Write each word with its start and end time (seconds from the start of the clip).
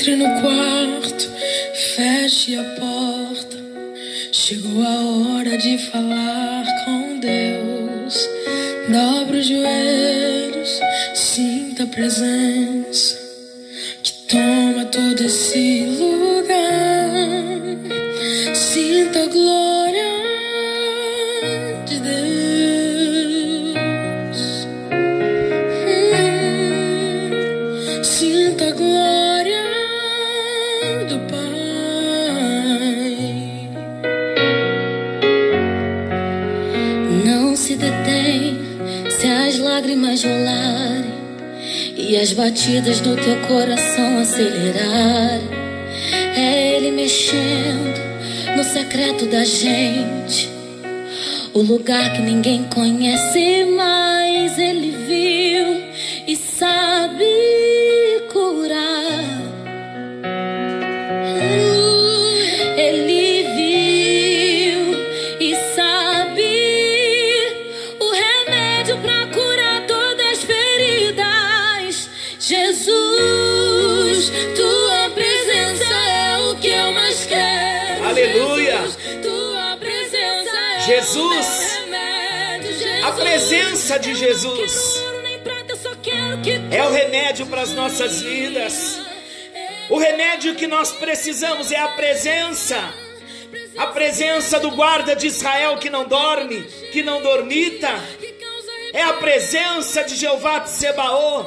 Entre 0.00 0.16
no 0.16 0.40
quarto, 0.40 1.30
feche 1.94 2.56
a 2.56 2.64
porta. 2.80 3.58
Chegou 4.32 4.82
a 4.82 5.36
hora 5.36 5.58
de 5.58 5.76
falar 5.76 6.64
com 6.86 7.20
Deus. 7.20 8.26
Dobra 8.88 9.36
os 9.36 9.46
joelhos, 9.46 10.80
sinta 11.14 11.82
a 11.82 11.86
presença 11.86 13.14
que 14.02 14.12
toma 14.26 14.86
todo 14.86 15.22
esse 15.22 15.69
as 42.20 42.34
batidas 42.34 43.00
do 43.00 43.16
teu 43.16 43.36
coração 43.48 44.18
acelerarem. 44.18 45.48
É 46.36 46.76
Ele 46.76 46.90
mexendo 46.90 47.98
no 48.56 48.62
secreto 48.62 49.24
da 49.24 49.42
gente, 49.42 50.50
o 51.54 51.62
lugar 51.62 52.12
que 52.12 52.20
ninguém 52.20 52.64
conhece, 52.64 53.64
mas 53.74 54.58
Ele 54.58 54.90
viu 54.90 55.39
presença 83.90 83.98
de 83.98 84.14
Jesus 84.14 85.02
é 86.70 86.82
o 86.84 86.92
remédio 86.92 87.46
para 87.46 87.62
as 87.62 87.72
nossas 87.72 88.22
vidas. 88.22 89.00
O 89.88 89.98
remédio 89.98 90.54
que 90.54 90.68
nós 90.68 90.92
precisamos 90.92 91.72
é 91.72 91.78
a 91.78 91.88
presença. 91.88 92.76
A 93.76 93.88
presença 93.88 94.60
do 94.60 94.70
guarda 94.70 95.16
de 95.16 95.26
Israel 95.26 95.76
que 95.78 95.90
não 95.90 96.06
dorme, 96.06 96.62
que 96.92 97.02
não 97.02 97.20
dormita. 97.20 97.88
É 98.92 99.02
a 99.02 99.14
presença 99.14 100.04
de 100.04 100.14
Jeová 100.14 100.60
de 100.60 100.70
Sebaô, 100.70 101.46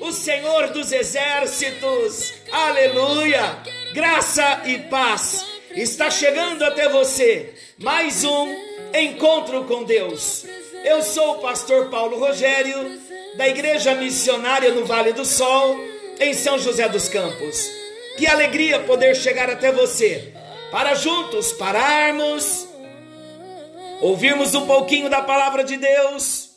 o 0.00 0.12
Senhor 0.12 0.68
dos 0.68 0.92
exércitos. 0.92 2.34
Aleluia! 2.52 3.56
Graça 3.94 4.62
e 4.66 4.78
paz. 4.80 5.46
Está 5.74 6.10
chegando 6.10 6.62
até 6.62 6.90
você 6.90 7.54
mais 7.78 8.22
um 8.24 8.54
encontro 8.92 9.64
com 9.64 9.84
Deus. 9.84 10.59
Eu 10.84 11.02
sou 11.02 11.32
o 11.32 11.38
pastor 11.40 11.90
Paulo 11.90 12.18
Rogério, 12.18 12.98
da 13.36 13.46
Igreja 13.46 13.94
Missionária 13.94 14.72
no 14.72 14.84
Vale 14.84 15.12
do 15.12 15.24
Sol, 15.24 15.76
em 16.18 16.32
São 16.32 16.58
José 16.58 16.88
dos 16.88 17.08
Campos. 17.08 17.70
Que 18.16 18.26
alegria 18.26 18.80
poder 18.80 19.14
chegar 19.14 19.50
até 19.50 19.70
você, 19.70 20.32
para 20.70 20.94
juntos 20.94 21.52
pararmos, 21.52 22.66
ouvirmos 24.00 24.54
um 24.54 24.66
pouquinho 24.66 25.10
da 25.10 25.22
palavra 25.22 25.62
de 25.62 25.76
Deus 25.76 26.50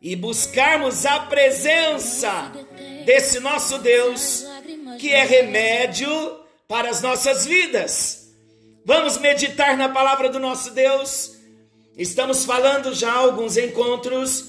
e 0.00 0.14
buscarmos 0.14 1.06
a 1.06 1.20
presença 1.20 2.52
desse 3.04 3.40
nosso 3.40 3.78
Deus, 3.78 4.44
que 4.98 5.10
é 5.10 5.24
remédio 5.24 6.10
para 6.68 6.90
as 6.90 7.00
nossas 7.00 7.46
vidas. 7.46 8.28
Vamos 8.84 9.16
meditar 9.16 9.76
na 9.76 9.88
palavra 9.88 10.28
do 10.28 10.38
nosso 10.38 10.70
Deus. 10.72 11.33
Estamos 11.96 12.44
falando 12.44 12.92
já 12.92 13.12
alguns 13.12 13.56
encontros 13.56 14.46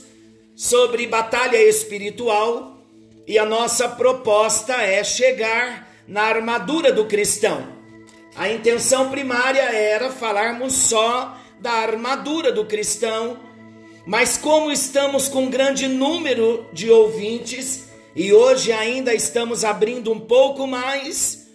sobre 0.55 1.05
batalha 1.05 1.57
espiritual 1.57 2.79
e 3.27 3.37
a 3.37 3.45
nossa 3.45 3.87
proposta 3.87 4.73
é 4.81 5.03
chegar 5.03 5.87
na 6.07 6.23
armadura 6.23 6.91
do 6.91 7.05
cristão. 7.05 7.67
A 8.35 8.49
intenção 8.49 9.11
primária 9.11 9.61
era 9.61 10.09
falarmos 10.09 10.73
só 10.73 11.37
da 11.59 11.71
armadura 11.71 12.51
do 12.51 12.65
cristão, 12.65 13.39
mas 14.07 14.37
como 14.37 14.71
estamos 14.71 15.27
com 15.27 15.43
um 15.43 15.49
grande 15.49 15.87
número 15.87 16.65
de 16.73 16.89
ouvintes 16.89 17.89
e 18.15 18.33
hoje 18.33 18.71
ainda 18.71 19.13
estamos 19.13 19.63
abrindo 19.63 20.11
um 20.11 20.19
pouco 20.19 20.65
mais, 20.65 21.47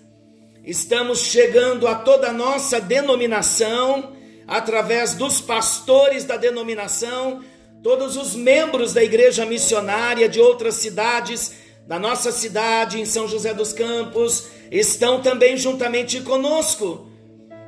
estamos 0.64 1.24
chegando 1.24 1.88
a 1.88 1.96
toda 1.96 2.28
a 2.28 2.32
nossa 2.32 2.80
denominação, 2.80 4.19
através 4.50 5.14
dos 5.14 5.40
pastores 5.40 6.24
da 6.24 6.36
denominação, 6.36 7.40
todos 7.84 8.16
os 8.16 8.34
membros 8.34 8.92
da 8.92 9.02
igreja 9.02 9.46
missionária 9.46 10.28
de 10.28 10.40
outras 10.40 10.74
cidades, 10.74 11.52
da 11.86 12.00
nossa 12.00 12.32
cidade, 12.32 13.00
em 13.00 13.04
São 13.04 13.28
José 13.28 13.54
dos 13.54 13.72
Campos, 13.72 14.48
estão 14.68 15.22
também 15.22 15.56
juntamente 15.56 16.20
conosco. 16.22 17.08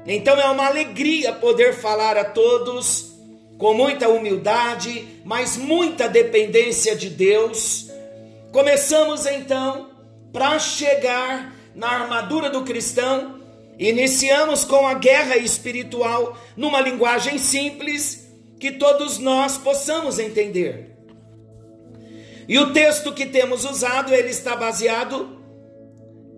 Então 0.04 0.34
é 0.34 0.46
uma 0.46 0.66
alegria 0.66 1.32
poder 1.32 1.72
falar 1.72 2.16
a 2.16 2.24
todos 2.24 3.12
com 3.58 3.72
muita 3.74 4.08
humildade, 4.08 5.20
mas 5.24 5.56
muita 5.56 6.08
dependência 6.08 6.96
de 6.96 7.08
Deus. 7.08 7.86
Começamos 8.50 9.24
então 9.24 9.88
para 10.32 10.58
chegar 10.58 11.54
na 11.76 11.88
armadura 11.88 12.50
do 12.50 12.62
cristão. 12.62 13.40
Iniciamos 13.78 14.64
com 14.64 14.86
a 14.86 14.94
guerra 14.94 15.36
espiritual 15.36 16.36
numa 16.56 16.80
linguagem 16.80 17.38
simples 17.38 18.28
que 18.60 18.72
todos 18.72 19.18
nós 19.18 19.58
possamos 19.58 20.18
entender. 20.18 20.96
E 22.48 22.58
o 22.58 22.72
texto 22.72 23.12
que 23.12 23.26
temos 23.26 23.64
usado, 23.64 24.12
ele 24.14 24.28
está 24.28 24.54
baseado 24.54 25.40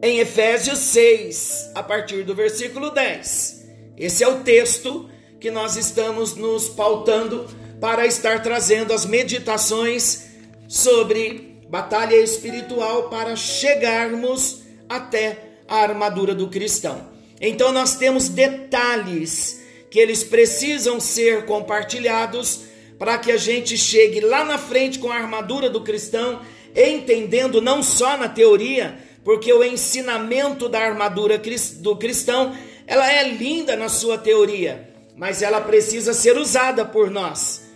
em 0.03 0.19
Efésios 0.19 0.79
6, 0.79 1.73
a 1.75 1.83
partir 1.83 2.25
do 2.25 2.35
versículo 2.35 2.91
10. 2.91 3.65
Esse 3.97 4.23
é 4.23 4.29
o 4.29 4.41
texto 4.41 5.09
que 5.41 5.51
nós 5.51 5.77
estamos 5.77 6.35
nos 6.35 6.69
pautando 6.69 7.47
para 7.81 8.07
estar 8.07 8.43
trazendo 8.43 8.93
as 8.93 9.05
meditações 9.05 10.27
sobre 10.69 11.61
batalha 11.69 12.17
espiritual 12.17 13.09
para 13.09 13.35
chegarmos 13.37 14.63
até 14.89 15.39
a 15.69 15.77
armadura 15.77 16.35
do 16.35 16.49
cristão. 16.49 17.14
Então 17.47 17.73
nós 17.73 17.97
temos 17.97 18.31
detalhes 18.31 19.63
que 19.91 19.99
eles 19.99 20.25
precisam 20.25 20.99
ser 20.99 21.45
compartilhados 21.45 22.63
para 22.99 23.19
que 23.19 23.31
a 23.31 23.37
gente 23.37 23.77
chegue 23.77 24.21
lá 24.21 24.47
na 24.47 24.57
frente 24.57 24.99
com 24.99 25.11
a 25.11 25.17
armadura 25.17 25.69
do 25.69 25.83
cristão, 25.83 26.41
entendendo 26.75 27.61
não 27.61 27.83
só 27.83 28.17
na 28.17 28.31
teoria, 28.31 28.99
porque 29.23 29.53
o 29.53 29.63
ensinamento 29.63 30.71
da 30.71 30.81
armadura 30.81 31.39
do 31.81 31.97
cristão, 31.97 32.57
ela 32.87 33.13
é 33.13 33.29
linda 33.29 33.77
na 33.77 33.91
sua 33.91 34.17
teoria, 34.17 34.89
mas 35.15 35.43
ela 35.43 35.61
precisa 35.61 36.15
ser 36.15 36.39
usada 36.39 36.83
por 36.83 37.11
nós. 37.11 37.69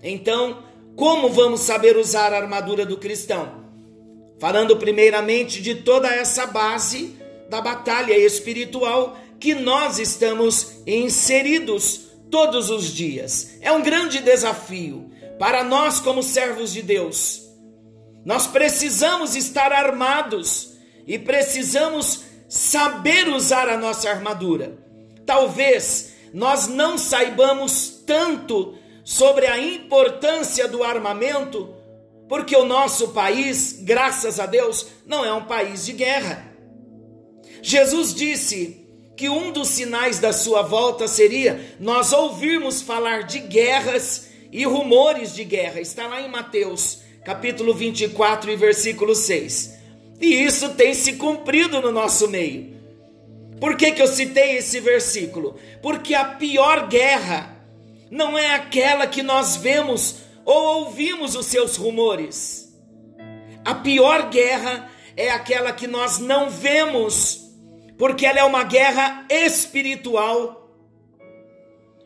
Então, 0.00 0.62
como 0.94 1.28
vamos 1.28 1.62
saber 1.62 1.96
usar 1.96 2.32
a 2.32 2.38
armadura 2.38 2.86
do 2.86 2.96
cristão? 2.96 3.64
Falando 4.38 4.76
primeiramente 4.76 5.60
de 5.60 5.74
toda 5.74 6.06
essa 6.06 6.46
base 6.46 7.17
da 7.48 7.60
batalha 7.60 8.16
espiritual 8.16 9.18
que 9.40 9.54
nós 9.54 9.98
estamos 9.98 10.82
inseridos 10.86 12.08
todos 12.30 12.70
os 12.70 12.86
dias. 12.92 13.56
É 13.60 13.72
um 13.72 13.82
grande 13.82 14.20
desafio 14.20 15.10
para 15.38 15.62
nós, 15.62 16.00
como 16.00 16.22
servos 16.22 16.72
de 16.72 16.82
Deus. 16.82 17.42
Nós 18.24 18.46
precisamos 18.46 19.36
estar 19.36 19.72
armados 19.72 20.74
e 21.06 21.18
precisamos 21.18 22.22
saber 22.48 23.28
usar 23.28 23.68
a 23.68 23.76
nossa 23.76 24.10
armadura. 24.10 24.76
Talvez 25.24 26.12
nós 26.32 26.66
não 26.66 26.98
saibamos 26.98 28.02
tanto 28.06 28.76
sobre 29.04 29.46
a 29.46 29.58
importância 29.58 30.68
do 30.68 30.82
armamento, 30.82 31.74
porque 32.28 32.54
o 32.54 32.64
nosso 32.64 33.08
país, 33.08 33.78
graças 33.80 34.38
a 34.38 34.44
Deus, 34.44 34.86
não 35.06 35.24
é 35.24 35.32
um 35.32 35.44
país 35.44 35.86
de 35.86 35.92
guerra. 35.92 36.47
Jesus 37.62 38.14
disse 38.14 38.84
que 39.16 39.28
um 39.28 39.50
dos 39.50 39.68
sinais 39.68 40.18
da 40.18 40.32
sua 40.32 40.62
volta 40.62 41.08
seria 41.08 41.76
nós 41.80 42.12
ouvirmos 42.12 42.80
falar 42.80 43.24
de 43.24 43.40
guerras 43.40 44.28
e 44.52 44.64
rumores 44.64 45.34
de 45.34 45.44
guerra. 45.44 45.80
Está 45.80 46.06
lá 46.06 46.20
em 46.20 46.28
Mateus, 46.28 47.00
capítulo 47.24 47.74
24 47.74 48.50
e 48.50 48.56
versículo 48.56 49.14
6. 49.14 49.78
E 50.20 50.42
isso 50.42 50.70
tem 50.70 50.94
se 50.94 51.14
cumprido 51.14 51.80
no 51.80 51.92
nosso 51.92 52.28
meio. 52.28 52.76
Por 53.60 53.76
que, 53.76 53.92
que 53.92 54.02
eu 54.02 54.06
citei 54.06 54.56
esse 54.56 54.78
versículo? 54.80 55.56
Porque 55.82 56.14
a 56.14 56.24
pior 56.24 56.88
guerra 56.88 57.56
não 58.10 58.38
é 58.38 58.54
aquela 58.54 59.06
que 59.06 59.22
nós 59.22 59.56
vemos 59.56 60.16
ou 60.44 60.84
ouvimos 60.84 61.34
os 61.34 61.46
seus 61.46 61.76
rumores. 61.76 62.72
A 63.64 63.74
pior 63.74 64.30
guerra 64.30 64.90
é 65.16 65.30
aquela 65.30 65.72
que 65.72 65.86
nós 65.86 66.18
não 66.18 66.48
vemos, 66.48 67.47
porque 67.98 68.24
ela 68.24 68.38
é 68.38 68.44
uma 68.44 68.62
guerra 68.62 69.26
espiritual. 69.28 70.72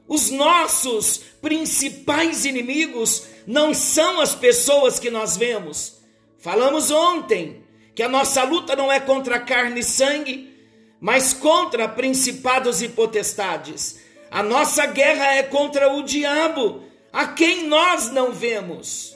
Os 0.08 0.30
nossos 0.30 1.18
principais 1.40 2.44
inimigos 2.44 3.26
não 3.46 3.74
são 3.74 4.20
as 4.20 4.34
pessoas 4.34 4.98
que 4.98 5.10
nós 5.10 5.36
vemos. 5.36 6.00
Falamos 6.38 6.90
ontem 6.90 7.62
que 7.94 8.02
a 8.02 8.08
nossa 8.08 8.42
luta 8.42 8.74
não 8.74 8.90
é 8.90 8.98
contra 8.98 9.38
carne 9.38 9.80
e 9.80 9.84
sangue, 9.84 10.52
mas 10.98 11.34
contra 11.34 11.88
principados 11.88 12.80
e 12.80 12.88
potestades. 12.88 14.00
A 14.30 14.42
nossa 14.42 14.86
guerra 14.86 15.34
é 15.34 15.42
contra 15.42 15.92
o 15.92 16.02
diabo, 16.02 16.82
a 17.12 17.26
quem 17.28 17.68
nós 17.68 18.10
não 18.10 18.32
vemos. 18.32 19.14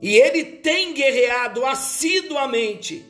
E 0.00 0.16
ele 0.16 0.44
tem 0.44 0.92
guerreado 0.92 1.64
assiduamente, 1.64 3.06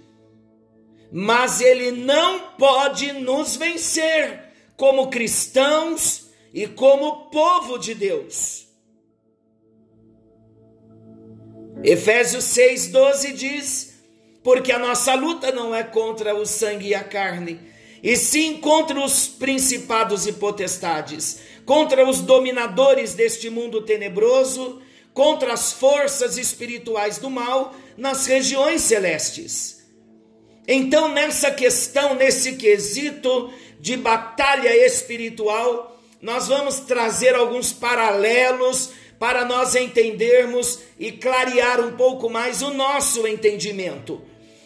mas 1.12 1.60
ele 1.60 1.90
não 1.90 2.52
pode 2.56 3.12
nos 3.12 3.54
vencer 3.56 4.44
como 4.78 5.10
cristãos 5.10 6.30
e 6.54 6.66
como 6.66 7.26
povo 7.30 7.76
de 7.76 7.94
Deus. 7.94 8.66
Efésios 11.84 12.44
6,12 12.44 13.32
diz: 13.34 13.94
Porque 14.42 14.72
a 14.72 14.78
nossa 14.78 15.14
luta 15.14 15.52
não 15.52 15.74
é 15.74 15.82
contra 15.82 16.34
o 16.34 16.46
sangue 16.46 16.88
e 16.88 16.94
a 16.94 17.04
carne, 17.04 17.60
e 18.02 18.16
sim 18.16 18.56
contra 18.56 18.98
os 18.98 19.28
principados 19.28 20.26
e 20.26 20.32
potestades, 20.32 21.40
contra 21.66 22.08
os 22.08 22.20
dominadores 22.20 23.12
deste 23.12 23.50
mundo 23.50 23.82
tenebroso, 23.82 24.80
contra 25.12 25.52
as 25.52 25.72
forças 25.72 26.38
espirituais 26.38 27.18
do 27.18 27.28
mal 27.28 27.74
nas 27.98 28.26
regiões 28.26 28.80
celestes. 28.80 29.81
Então, 30.66 31.08
nessa 31.08 31.50
questão, 31.50 32.14
nesse 32.14 32.52
quesito 32.54 33.52
de 33.80 33.96
batalha 33.96 34.74
espiritual, 34.86 36.00
nós 36.20 36.46
vamos 36.46 36.80
trazer 36.80 37.34
alguns 37.34 37.72
paralelos 37.72 38.90
para 39.18 39.44
nós 39.44 39.74
entendermos 39.74 40.80
e 40.98 41.12
clarear 41.12 41.80
um 41.80 41.96
pouco 41.96 42.30
mais 42.30 42.62
o 42.62 42.72
nosso 42.72 43.26
entendimento. 43.26 44.22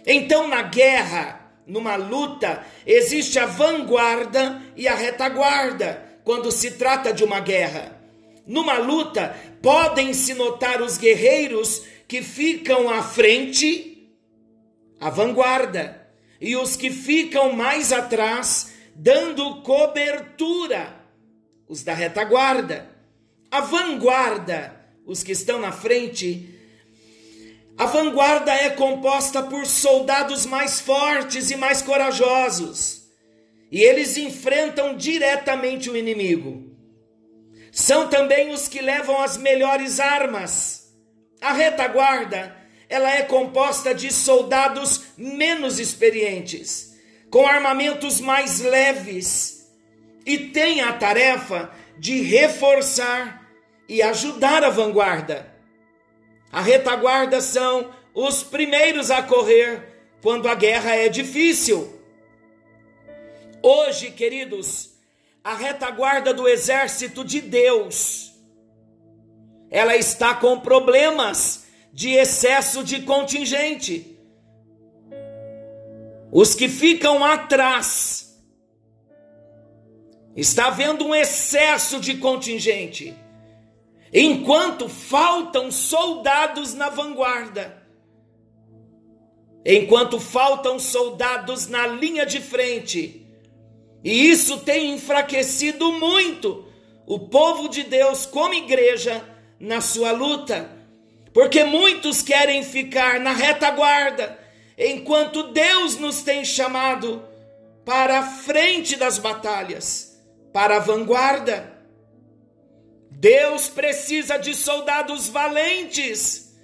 Então, 0.06 0.48
na 0.48 0.62
guerra, 0.62 1.50
numa 1.66 1.96
luta, 1.96 2.64
existe 2.86 3.38
a 3.38 3.46
vanguarda 3.46 4.62
e 4.76 4.86
a 4.86 4.94
retaguarda 4.94 6.04
quando 6.22 6.52
se 6.52 6.72
trata 6.72 7.12
de 7.12 7.24
uma 7.24 7.40
guerra. 7.40 8.00
Numa 8.46 8.78
luta, 8.78 9.36
podem 9.60 10.12
se 10.12 10.34
notar 10.34 10.80
os 10.80 10.96
guerreiros 10.96 11.82
que 12.06 12.22
ficam 12.22 12.88
à 12.88 13.02
frente, 13.02 13.95
a 15.00 15.10
vanguarda, 15.10 16.08
e 16.40 16.56
os 16.56 16.76
que 16.76 16.90
ficam 16.90 17.52
mais 17.52 17.92
atrás, 17.92 18.72
dando 18.94 19.62
cobertura, 19.62 20.94
os 21.68 21.82
da 21.82 21.94
retaguarda 21.94 22.96
a 23.50 23.60
vanguarda, 23.60 24.74
os 25.06 25.22
que 25.22 25.32
estão 25.32 25.58
na 25.58 25.72
frente, 25.72 26.54
a 27.78 27.86
vanguarda 27.86 28.52
é 28.52 28.70
composta 28.70 29.42
por 29.42 29.66
soldados 29.66 30.46
mais 30.46 30.80
fortes 30.80 31.50
e 31.50 31.56
mais 31.56 31.80
corajosos, 31.80 33.08
e 33.70 33.80
eles 33.80 34.16
enfrentam 34.16 34.96
diretamente 34.96 35.88
o 35.88 35.96
inimigo. 35.96 36.74
São 37.72 38.08
também 38.08 38.52
os 38.52 38.68
que 38.68 38.80
levam 38.80 39.20
as 39.20 39.36
melhores 39.36 40.00
armas. 40.00 40.94
A 41.40 41.52
retaguarda, 41.52 42.56
ela 42.88 43.10
é 43.10 43.22
composta 43.22 43.94
de 43.94 44.12
soldados 44.12 45.06
menos 45.16 45.78
experientes, 45.78 46.96
com 47.30 47.46
armamentos 47.46 48.20
mais 48.20 48.60
leves, 48.60 49.68
e 50.24 50.38
tem 50.38 50.80
a 50.80 50.92
tarefa 50.92 51.70
de 51.98 52.20
reforçar 52.22 53.46
e 53.88 54.02
ajudar 54.02 54.64
a 54.64 54.70
vanguarda. 54.70 55.54
A 56.52 56.60
retaguarda 56.60 57.40
são 57.40 57.92
os 58.14 58.42
primeiros 58.42 59.10
a 59.10 59.22
correr 59.22 59.96
quando 60.22 60.48
a 60.48 60.54
guerra 60.54 60.94
é 60.94 61.08
difícil. 61.08 62.00
Hoje, 63.62 64.10
queridos, 64.10 64.94
a 65.42 65.54
retaguarda 65.54 66.32
do 66.32 66.48
exército 66.48 67.24
de 67.24 67.40
Deus, 67.40 68.32
ela 69.70 69.96
está 69.96 70.34
com 70.34 70.58
problemas 70.58 71.65
de 71.96 72.10
excesso 72.10 72.84
de 72.84 73.00
contingente. 73.02 74.16
Os 76.30 76.54
que 76.54 76.68
ficam 76.68 77.24
atrás 77.24 78.26
Está 80.36 80.66
havendo 80.66 81.06
um 81.06 81.14
excesso 81.14 81.98
de 81.98 82.18
contingente, 82.18 83.16
enquanto 84.12 84.86
faltam 84.86 85.72
soldados 85.72 86.74
na 86.74 86.90
vanguarda, 86.90 87.82
enquanto 89.64 90.20
faltam 90.20 90.78
soldados 90.78 91.68
na 91.68 91.86
linha 91.86 92.26
de 92.26 92.42
frente. 92.42 93.26
E 94.04 94.28
isso 94.28 94.58
tem 94.58 94.92
enfraquecido 94.92 95.90
muito 95.92 96.66
o 97.06 97.18
povo 97.18 97.66
de 97.70 97.82
Deus 97.84 98.26
como 98.26 98.52
igreja 98.52 99.24
na 99.58 99.80
sua 99.80 100.12
luta, 100.12 100.70
porque 101.36 101.64
muitos 101.64 102.22
querem 102.22 102.62
ficar 102.62 103.20
na 103.20 103.32
retaguarda, 103.32 104.38
enquanto 104.78 105.52
Deus 105.52 105.98
nos 105.98 106.22
tem 106.22 106.46
chamado 106.46 107.22
para 107.84 108.20
a 108.20 108.22
frente 108.22 108.96
das 108.96 109.18
batalhas 109.18 110.18
para 110.50 110.76
a 110.76 110.78
vanguarda. 110.78 111.78
Deus 113.10 113.68
precisa 113.68 114.38
de 114.38 114.54
soldados 114.54 115.28
valentes 115.28 116.56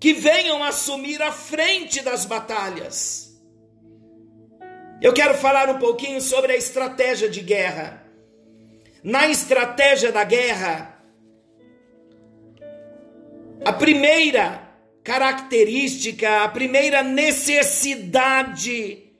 que 0.00 0.12
venham 0.12 0.64
assumir 0.64 1.22
a 1.22 1.30
frente 1.30 2.02
das 2.02 2.24
batalhas. 2.24 3.40
Eu 5.00 5.12
quero 5.12 5.34
falar 5.34 5.70
um 5.70 5.78
pouquinho 5.78 6.20
sobre 6.20 6.54
a 6.54 6.56
estratégia 6.56 7.28
de 7.28 7.40
guerra. 7.40 8.04
Na 9.04 9.28
estratégia 9.28 10.10
da 10.10 10.24
guerra, 10.24 10.95
a 13.64 13.72
primeira 13.72 14.62
característica, 15.02 16.42
a 16.42 16.48
primeira 16.48 17.02
necessidade 17.02 19.12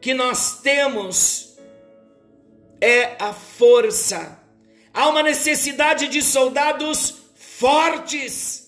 que 0.00 0.14
nós 0.14 0.60
temos 0.60 1.56
é 2.80 3.22
a 3.22 3.32
força. 3.32 4.40
Há 4.92 5.08
uma 5.08 5.22
necessidade 5.22 6.08
de 6.08 6.22
soldados 6.22 7.14
fortes. 7.34 8.64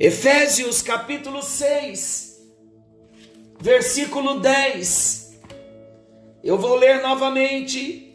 Efésios 0.00 0.80
capítulo 0.80 1.42
6, 1.42 2.40
versículo 3.60 4.40
10. 4.40 5.40
Eu 6.42 6.56
vou 6.56 6.76
ler 6.76 7.02
novamente 7.02 8.07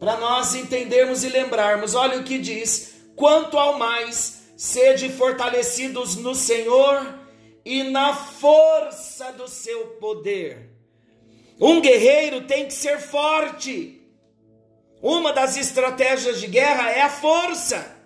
para 0.00 0.16
nós 0.16 0.54
entendermos 0.54 1.22
e 1.22 1.28
lembrarmos. 1.28 1.94
Olha 1.94 2.18
o 2.18 2.24
que 2.24 2.38
diz: 2.38 2.94
quanto 3.14 3.58
ao 3.58 3.78
mais, 3.78 4.44
sede 4.56 5.10
fortalecidos 5.10 6.16
no 6.16 6.34
Senhor 6.34 7.20
e 7.64 7.82
na 7.84 8.16
força 8.16 9.30
do 9.32 9.46
seu 9.46 9.86
poder. 10.00 10.70
Um 11.60 11.82
guerreiro 11.82 12.46
tem 12.46 12.66
que 12.66 12.72
ser 12.72 12.98
forte. 12.98 13.98
Uma 15.02 15.32
das 15.32 15.56
estratégias 15.56 16.40
de 16.40 16.46
guerra 16.46 16.90
é 16.90 17.02
a 17.02 17.10
força. 17.10 17.96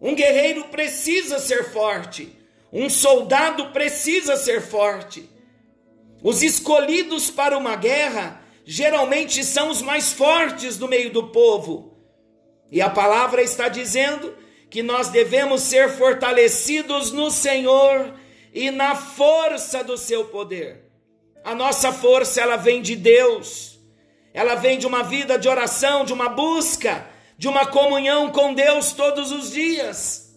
Um 0.00 0.14
guerreiro 0.14 0.64
precisa 0.68 1.40
ser 1.40 1.70
forte. 1.72 2.36
Um 2.72 2.88
soldado 2.88 3.70
precisa 3.70 4.36
ser 4.36 4.60
forte. 4.62 5.28
Os 6.22 6.42
escolhidos 6.42 7.30
para 7.30 7.58
uma 7.58 7.74
guerra 7.74 8.41
geralmente 8.64 9.44
são 9.44 9.70
os 9.70 9.82
mais 9.82 10.12
fortes 10.12 10.76
do 10.78 10.88
meio 10.88 11.12
do 11.12 11.28
povo. 11.28 11.96
E 12.70 12.80
a 12.80 12.88
palavra 12.88 13.42
está 13.42 13.68
dizendo 13.68 14.34
que 14.70 14.82
nós 14.82 15.08
devemos 15.08 15.62
ser 15.62 15.90
fortalecidos 15.90 17.12
no 17.12 17.30
Senhor 17.30 18.14
e 18.54 18.70
na 18.70 18.94
força 18.94 19.84
do 19.84 19.98
seu 19.98 20.26
poder. 20.26 20.90
A 21.44 21.54
nossa 21.54 21.92
força 21.92 22.40
ela 22.40 22.56
vem 22.56 22.80
de 22.80 22.96
Deus. 22.96 23.78
Ela 24.32 24.54
vem 24.54 24.78
de 24.78 24.86
uma 24.86 25.02
vida 25.02 25.38
de 25.38 25.48
oração, 25.48 26.04
de 26.04 26.12
uma 26.12 26.28
busca, 26.28 27.06
de 27.36 27.48
uma 27.48 27.66
comunhão 27.66 28.30
com 28.30 28.54
Deus 28.54 28.92
todos 28.92 29.30
os 29.30 29.50
dias. 29.50 30.32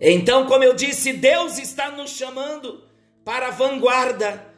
Então, 0.00 0.46
como 0.46 0.62
eu 0.62 0.74
disse, 0.74 1.12
Deus 1.12 1.58
está 1.58 1.90
nos 1.90 2.10
chamando 2.10 2.84
para 3.24 3.48
a 3.48 3.50
vanguarda, 3.50 4.51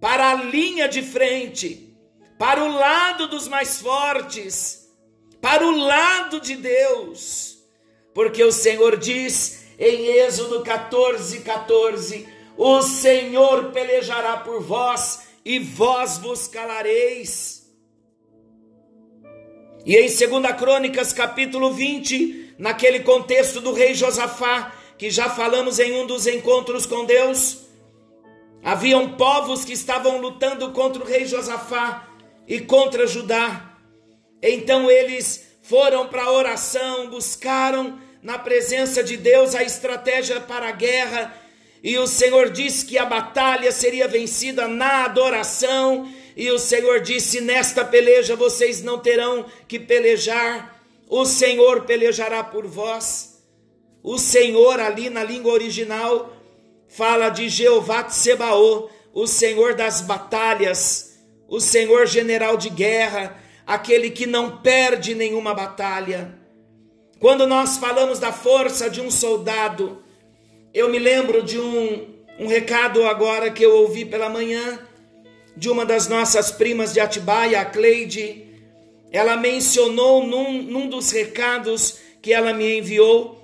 para 0.00 0.30
a 0.30 0.34
linha 0.34 0.88
de 0.88 1.02
frente, 1.02 1.94
para 2.38 2.64
o 2.64 2.72
lado 2.72 3.28
dos 3.28 3.46
mais 3.46 3.80
fortes, 3.80 4.88
para 5.40 5.66
o 5.66 5.76
lado 5.76 6.40
de 6.40 6.56
Deus, 6.56 7.58
porque 8.14 8.42
o 8.42 8.52
Senhor 8.52 8.96
diz 8.96 9.64
em 9.78 10.06
Êxodo 10.06 10.62
14, 10.62 11.40
14: 11.40 12.28
O 12.56 12.82
Senhor 12.82 13.72
pelejará 13.72 14.38
por 14.38 14.62
vós 14.62 15.28
e 15.44 15.58
vós 15.58 16.18
vos 16.18 16.46
calareis. 16.46 17.60
E 19.84 19.96
em 19.96 20.06
2 20.06 20.56
Crônicas, 20.58 21.12
capítulo 21.12 21.72
20, 21.72 22.56
naquele 22.58 23.00
contexto 23.00 23.60
do 23.60 23.72
rei 23.72 23.94
Josafá, 23.94 24.74
que 24.98 25.10
já 25.10 25.30
falamos 25.30 25.78
em 25.78 25.92
um 25.98 26.06
dos 26.06 26.26
encontros 26.26 26.84
com 26.84 27.06
Deus, 27.06 27.69
haviam 28.62 29.12
povos 29.16 29.64
que 29.64 29.72
estavam 29.72 30.20
lutando 30.20 30.70
contra 30.72 31.02
o 31.02 31.06
rei 31.06 31.26
Josafá 31.26 32.08
e 32.46 32.60
contra 32.60 33.06
Judá. 33.06 33.76
Então 34.42 34.90
eles 34.90 35.50
foram 35.62 36.08
para 36.08 36.24
a 36.24 36.32
oração, 36.32 37.08
buscaram 37.08 37.98
na 38.22 38.38
presença 38.38 39.02
de 39.02 39.16
Deus 39.16 39.54
a 39.54 39.62
estratégia 39.62 40.40
para 40.40 40.68
a 40.68 40.72
guerra, 40.72 41.34
e 41.82 41.96
o 41.98 42.06
Senhor 42.06 42.50
disse 42.50 42.84
que 42.84 42.98
a 42.98 43.06
batalha 43.06 43.72
seria 43.72 44.06
vencida 44.06 44.68
na 44.68 45.04
adoração, 45.04 46.12
e 46.36 46.50
o 46.50 46.58
Senhor 46.58 47.00
disse: 47.00 47.40
Nesta 47.40 47.84
peleja 47.84 48.36
vocês 48.36 48.82
não 48.82 48.98
terão 48.98 49.46
que 49.66 49.78
pelejar, 49.78 50.82
o 51.08 51.24
Senhor 51.24 51.82
pelejará 51.82 52.44
por 52.44 52.66
vós. 52.66 53.40
O 54.02 54.18
Senhor, 54.18 54.80
ali 54.80 55.10
na 55.10 55.22
língua 55.22 55.52
original, 55.52 56.32
fala 56.90 57.28
de 57.28 57.48
Jeová 57.48 58.02
Tsebaô, 58.02 58.90
o 59.14 59.26
Senhor 59.26 59.74
das 59.74 60.00
batalhas, 60.00 61.18
o 61.48 61.60
Senhor 61.60 62.06
general 62.06 62.56
de 62.56 62.68
guerra, 62.68 63.36
aquele 63.66 64.10
que 64.10 64.26
não 64.26 64.58
perde 64.58 65.14
nenhuma 65.14 65.54
batalha. 65.54 66.34
Quando 67.20 67.46
nós 67.46 67.76
falamos 67.76 68.18
da 68.18 68.32
força 68.32 68.90
de 68.90 69.00
um 69.00 69.10
soldado, 69.10 70.02
eu 70.74 70.88
me 70.88 70.98
lembro 70.98 71.42
de 71.42 71.58
um, 71.60 72.08
um 72.38 72.46
recado 72.46 73.04
agora 73.04 73.50
que 73.50 73.64
eu 73.64 73.76
ouvi 73.76 74.04
pela 74.04 74.28
manhã 74.28 74.80
de 75.56 75.68
uma 75.68 75.86
das 75.86 76.08
nossas 76.08 76.50
primas 76.50 76.92
de 76.92 77.00
Atibaia, 77.00 77.60
a 77.60 77.64
Cleide. 77.64 78.46
Ela 79.12 79.36
mencionou 79.36 80.26
num, 80.26 80.62
num 80.62 80.88
dos 80.88 81.10
recados 81.10 81.98
que 82.20 82.32
ela 82.32 82.52
me 82.52 82.78
enviou 82.78 83.39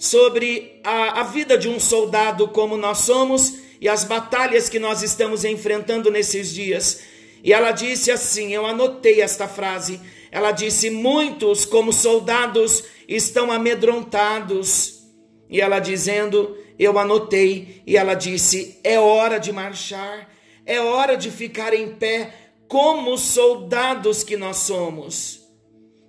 sobre 0.00 0.80
a, 0.82 1.20
a 1.20 1.24
vida 1.24 1.58
de 1.58 1.68
um 1.68 1.78
soldado 1.78 2.48
como 2.48 2.74
nós 2.78 3.00
somos 3.00 3.58
e 3.78 3.86
as 3.86 4.02
batalhas 4.02 4.66
que 4.66 4.78
nós 4.78 5.02
estamos 5.02 5.44
enfrentando 5.44 6.10
nesses 6.10 6.54
dias. 6.54 7.02
E 7.44 7.52
ela 7.52 7.70
disse 7.70 8.10
assim: 8.10 8.50
eu 8.54 8.64
anotei 8.64 9.20
esta 9.20 9.46
frase. 9.46 10.00
Ela 10.32 10.52
disse: 10.52 10.88
Muitos, 10.88 11.66
como 11.66 11.92
soldados, 11.92 12.82
estão 13.06 13.52
amedrontados. 13.52 15.02
E 15.50 15.60
ela 15.60 15.78
dizendo: 15.78 16.56
Eu 16.78 16.98
anotei. 16.98 17.82
E 17.86 17.98
ela 17.98 18.14
disse: 18.14 18.80
É 18.82 18.98
hora 18.98 19.38
de 19.38 19.52
marchar, 19.52 20.30
é 20.64 20.80
hora 20.80 21.14
de 21.14 21.30
ficar 21.30 21.74
em 21.74 21.90
pé, 21.90 22.32
como 22.66 23.18
soldados 23.18 24.24
que 24.24 24.38
nós 24.38 24.58
somos. 24.58 25.40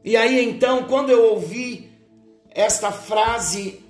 E 0.04 0.16
aí 0.16 0.42
então, 0.46 0.86
quando 0.86 1.10
eu 1.10 1.26
ouvi 1.32 1.92
esta 2.54 2.92
frase, 2.92 3.81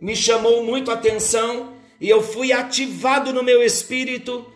me 0.00 0.14
chamou 0.14 0.62
muito 0.64 0.90
a 0.90 0.94
atenção 0.94 1.74
e 2.00 2.08
eu 2.08 2.22
fui 2.22 2.52
ativado 2.52 3.32
no 3.32 3.42
meu 3.42 3.62
espírito 3.62 4.46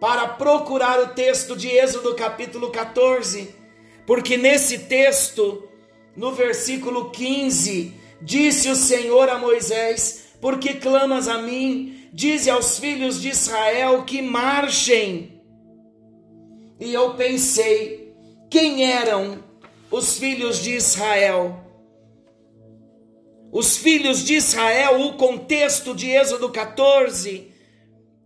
para 0.00 0.28
procurar 0.28 1.00
o 1.00 1.08
texto 1.08 1.56
de 1.56 1.68
Êxodo 1.68 2.14
capítulo 2.14 2.70
14 2.70 3.66
porque 4.06 4.36
nesse 4.36 4.78
texto, 4.80 5.68
no 6.16 6.32
versículo 6.32 7.10
15, 7.10 7.92
disse 8.22 8.70
o 8.70 8.76
Senhor 8.76 9.28
a 9.28 9.36
Moisés: 9.36 10.28
Porque 10.40 10.74
clamas 10.74 11.26
a 11.26 11.38
mim? 11.38 12.08
Dize 12.12 12.48
aos 12.48 12.78
filhos 12.78 13.20
de 13.20 13.28
Israel 13.28 14.04
que 14.04 14.22
marchem. 14.22 15.42
E 16.78 16.94
eu 16.94 17.14
pensei: 17.14 18.14
quem 18.48 18.90
eram 18.90 19.42
os 19.90 20.16
filhos 20.16 20.62
de 20.62 20.76
Israel? 20.76 21.65
Os 23.58 23.78
filhos 23.78 24.22
de 24.22 24.34
Israel, 24.34 25.00
o 25.00 25.14
contexto 25.14 25.94
de 25.94 26.10
Êxodo 26.10 26.50
14, 26.50 27.50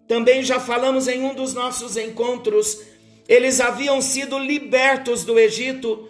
também 0.09 0.43
já 0.43 0.59
falamos 0.59 1.07
em 1.07 1.23
um 1.23 1.33
dos 1.33 1.55
nossos 1.55 1.97
encontros 1.97 2.81
eles 3.29 3.61
haviam 3.61 4.03
sido 4.03 4.37
libertos 4.37 5.23
do 5.23 5.39
Egito, 5.39 6.09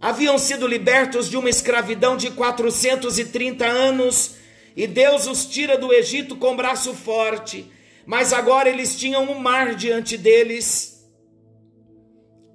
haviam 0.00 0.36
sido 0.36 0.66
libertos 0.66 1.30
de 1.30 1.36
uma 1.36 1.48
escravidão 1.48 2.16
de 2.16 2.32
430 2.32 3.64
anos, 3.64 4.34
e 4.76 4.84
Deus 4.84 5.28
os 5.28 5.46
tira 5.46 5.78
do 5.78 5.92
Egito 5.92 6.34
com 6.34 6.56
braço 6.56 6.92
forte, 6.92 7.70
mas 8.04 8.32
agora 8.32 8.68
eles 8.68 8.98
tinham 8.98 9.30
um 9.30 9.38
mar 9.38 9.76
diante 9.76 10.16
deles. 10.16 11.08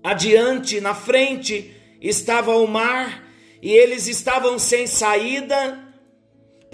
Adiante, 0.04 0.82
na 0.82 0.94
frente, 0.94 1.74
estava 2.02 2.54
o 2.58 2.68
mar, 2.68 3.24
e 3.62 3.72
eles 3.72 4.08
estavam 4.08 4.60
sem 4.60 4.86
saída, 4.86 5.85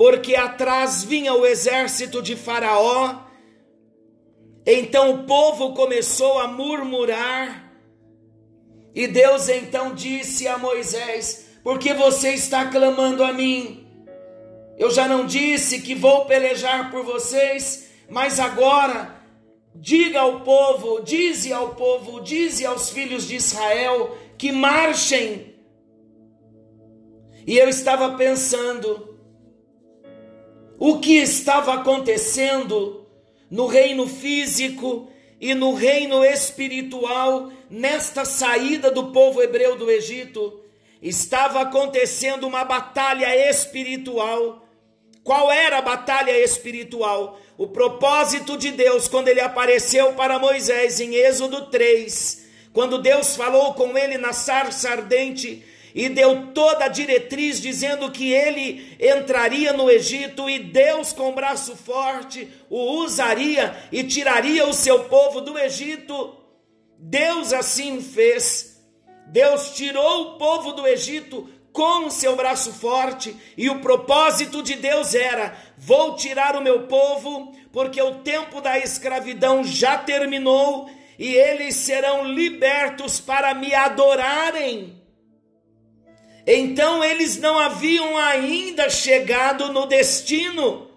porque 0.02 0.36
atrás 0.36 1.04
vinha 1.04 1.32
o 1.32 1.46
exército 1.46 2.24
de 2.24 2.36
Faraó, 2.36 3.20
então 4.66 5.12
o 5.12 5.24
povo 5.26 5.76
começou 5.76 6.40
a 6.40 6.48
murmurar, 6.48 7.72
e 8.96 9.06
Deus 9.06 9.48
então 9.48 9.94
disse 9.94 10.48
a 10.48 10.58
Moisés: 10.58 11.52
Por 11.64 11.78
que 11.78 11.94
você 11.94 12.30
está 12.30 12.66
clamando 12.66 13.24
a 13.24 13.32
mim? 13.32 13.88
Eu 14.76 14.90
já 14.90 15.08
não 15.08 15.24
disse 15.24 15.82
que 15.82 15.94
vou 15.94 16.26
pelejar 16.26 16.90
por 16.90 17.06
vocês, 17.06 17.92
mas 18.10 18.40
agora 18.40 19.22
diga 19.76 20.22
ao 20.22 20.42
povo, 20.42 21.02
dize 21.02 21.54
ao 21.54 21.76
povo, 21.76 22.22
dize 22.22 22.66
aos 22.66 22.90
filhos 22.90 23.28
de 23.28 23.36
Israel 23.36 24.18
que 24.36 24.52
marchem. 24.52 25.54
E 27.46 27.56
eu 27.56 27.70
estava 27.70 28.18
pensando, 28.18 29.11
o 30.84 30.98
que 30.98 31.18
estava 31.18 31.76
acontecendo 31.76 33.06
no 33.52 33.68
reino 33.68 34.08
físico 34.08 35.12
e 35.40 35.54
no 35.54 35.76
reino 35.76 36.26
espiritual, 36.26 37.52
nesta 37.70 38.26
saída 38.26 38.90
do 38.90 39.12
povo 39.12 39.44
hebreu 39.44 39.76
do 39.76 39.92
Egito, 39.92 40.60
estava 41.00 41.62
acontecendo 41.62 42.48
uma 42.48 42.64
batalha 42.64 43.48
espiritual. 43.48 44.68
Qual 45.24 45.52
era 45.52 45.78
a 45.78 45.84
batalha 45.84 46.36
espiritual? 46.44 47.40
O 47.60 47.68
propósito 47.68 48.58
de 48.58 48.72
Deus, 48.72 49.08
quando 49.08 49.28
ele 49.28 49.40
apareceu 49.40 50.14
para 50.14 50.40
Moisés 50.40 51.00
em 51.00 51.14
Êxodo 51.14 51.70
3, 51.70 52.44
quando 52.74 53.00
Deus 53.00 53.36
falou 53.36 53.76
com 53.76 53.96
ele 53.96 54.18
na 54.18 54.34
sarça 54.34 54.90
ardente, 54.90 55.64
e 55.94 56.10
deu 56.10 56.48
toda 56.54 56.86
a 56.86 56.90
diretriz 56.90 57.62
dizendo 57.62 58.12
que 58.12 58.32
ele 58.32 58.98
entraria 59.00 59.74
no 59.74 59.90
Egito 59.90 60.50
e 60.50 60.60
Deus, 60.60 61.14
com 61.14 61.34
braço 61.34 61.76
forte, 61.76 62.48
o 62.70 63.04
usaria 63.04 63.76
e 63.92 64.04
tiraria 64.04 64.68
o 64.68 64.74
seu 64.74 65.06
povo 65.06 65.42
do 65.42 65.58
Egito. 65.58 66.36
Deus 66.98 67.52
assim 67.54 68.02
fez. 68.02 68.82
Deus 69.28 69.72
tirou 69.76 70.22
o 70.22 70.38
povo 70.38 70.74
do 70.74 70.86
Egito 70.88 71.50
com 71.72 72.06
o 72.08 72.12
seu 72.12 72.36
braço 72.36 72.74
forte, 72.74 73.34
e 73.56 73.70
o 73.70 73.80
propósito 73.80 74.62
de 74.62 74.76
Deus 74.76 75.16
era: 75.16 75.56
vou 75.78 76.16
tirar 76.16 76.56
o 76.56 76.62
meu 76.62 76.84
povo, 76.88 77.56
porque 77.72 78.02
o 78.02 78.16
tempo 78.16 78.60
da 78.60 78.78
escravidão 78.78 79.64
já 79.64 79.98
terminou 79.98 80.90
e 81.18 81.36
eles 81.36 81.76
serão 81.76 82.26
libertos 82.26 83.20
para 83.20 83.54
me 83.54 83.74
adorarem. 83.74 85.01
Então 86.46 87.04
eles 87.04 87.38
não 87.38 87.58
haviam 87.60 88.18
ainda 88.18 88.90
chegado 88.90 89.72
no 89.72 89.86
destino. 89.86 90.90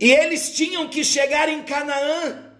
E 0.00 0.10
eles 0.10 0.54
tinham 0.54 0.88
que 0.88 1.04
chegar 1.04 1.48
em 1.48 1.62
Canaã. 1.62 2.52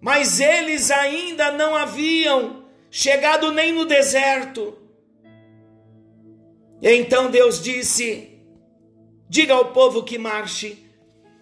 Mas 0.00 0.40
eles 0.40 0.90
ainda 0.90 1.52
não 1.52 1.76
haviam 1.76 2.64
chegado 2.90 3.52
nem 3.52 3.72
no 3.72 3.84
deserto. 3.84 4.76
Então 6.82 7.30
Deus 7.30 7.62
disse: 7.62 8.40
Diga 9.28 9.54
ao 9.54 9.72
povo 9.72 10.02
que 10.02 10.18
marche. 10.18 10.84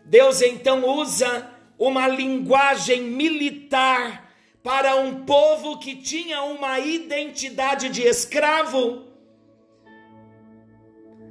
Deus 0.05 0.43
então 0.43 0.85
usa 0.85 1.51
uma 1.79 2.07
linguagem 2.07 3.03
militar 3.03 4.30
para 4.63 4.97
um 4.97 5.25
povo 5.25 5.79
que 5.79 5.97
tinha 5.97 6.43
uma 6.43 6.79
identidade 6.79 7.89
de 7.89 8.03
escravo. 8.03 9.05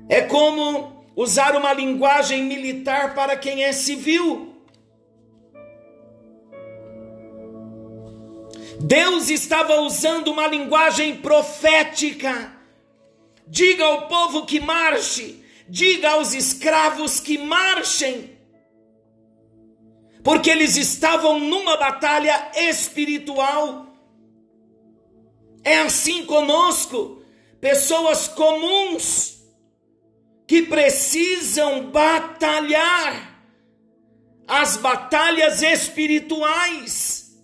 É 0.07 0.21
como 0.21 1.05
usar 1.15 1.55
uma 1.55 1.73
linguagem 1.73 2.43
militar 2.43 3.13
para 3.13 3.37
quem 3.37 3.63
é 3.63 3.71
civil. 3.71 4.55
Deus 8.79 9.29
estava 9.29 9.81
usando 9.81 10.29
uma 10.29 10.47
linguagem 10.47 11.17
profética. 11.17 12.55
Diga 13.45 13.83
ao 13.83 14.07
povo 14.07 14.45
que 14.45 14.59
marche, 14.59 15.43
diga 15.67 16.11
aos 16.11 16.33
escravos 16.33 17.19
que 17.19 17.37
marchem, 17.37 18.38
porque 20.29 20.51
eles 20.51 20.77
estavam 20.77 21.39
numa 21.39 21.75
batalha 21.75 22.51
espiritual. 22.55 23.87
É 25.63 25.79
assim 25.79 26.23
conosco, 26.23 27.23
pessoas 27.59 28.27
comuns 28.27 29.41
que 30.45 30.61
precisam 30.61 31.89
batalhar 31.89 33.43
as 34.47 34.77
batalhas 34.77 35.63
espirituais. 35.63 37.35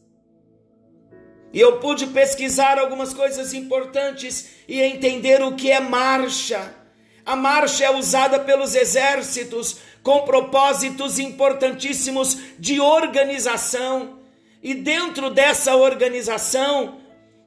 E 1.51 1.59
eu 1.59 1.79
pude 1.79 2.05
pesquisar 2.05 2.77
algumas 2.77 3.15
coisas 3.15 3.51
importantes 3.51 4.47
e 4.67 4.79
entender 4.79 5.41
o 5.41 5.55
que 5.55 5.71
é 5.71 5.79
marcha. 5.79 6.75
A 7.25 7.35
marcha 7.35 7.85
é 7.85 7.89
usada 7.89 8.41
pelos 8.41 8.75
exércitos 8.75 9.77
com 10.05 10.21
propósitos 10.21 11.17
importantíssimos 11.17 12.37
de 12.59 12.79
organização. 12.79 14.19
E 14.61 14.75
dentro 14.75 15.31
dessa 15.31 15.75
organização 15.75 16.99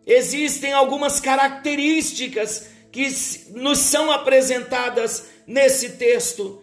existem 0.05 0.73
algumas 0.73 1.21
características 1.21 2.69
que 2.91 3.07
nos 3.53 3.79
são 3.79 4.11
apresentadas 4.11 5.29
nesse 5.47 5.91
texto. 5.91 6.61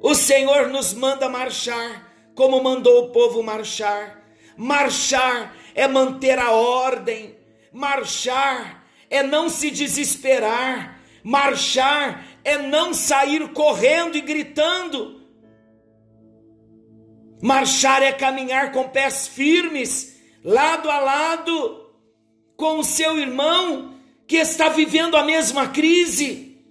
O 0.00 0.14
Senhor 0.14 0.68
nos 0.68 0.94
manda 0.94 1.28
marchar, 1.28 2.10
como 2.34 2.64
mandou 2.64 3.04
o 3.04 3.10
povo 3.10 3.42
marchar. 3.42 4.18
Marchar 4.56 5.54
é 5.74 5.86
manter 5.86 6.38
a 6.38 6.52
ordem, 6.52 7.36
marchar 7.70 8.82
é 9.10 9.22
não 9.22 9.50
se 9.50 9.70
desesperar, 9.70 10.98
marchar 11.22 12.31
é 12.44 12.58
não 12.58 12.92
sair 12.92 13.48
correndo 13.52 14.16
e 14.16 14.20
gritando. 14.20 15.20
Marchar 17.42 18.02
é 18.02 18.12
caminhar 18.12 18.72
com 18.72 18.88
pés 18.88 19.26
firmes, 19.26 20.20
lado 20.44 20.88
a 20.88 21.00
lado, 21.00 21.90
com 22.56 22.78
o 22.78 22.84
seu 22.84 23.18
irmão 23.18 23.96
que 24.26 24.36
está 24.36 24.68
vivendo 24.68 25.16
a 25.16 25.24
mesma 25.24 25.68
crise. 25.68 26.64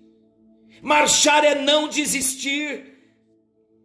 Marchar 0.81 1.43
é 1.43 1.55
não 1.55 1.87
desistir, 1.87 2.97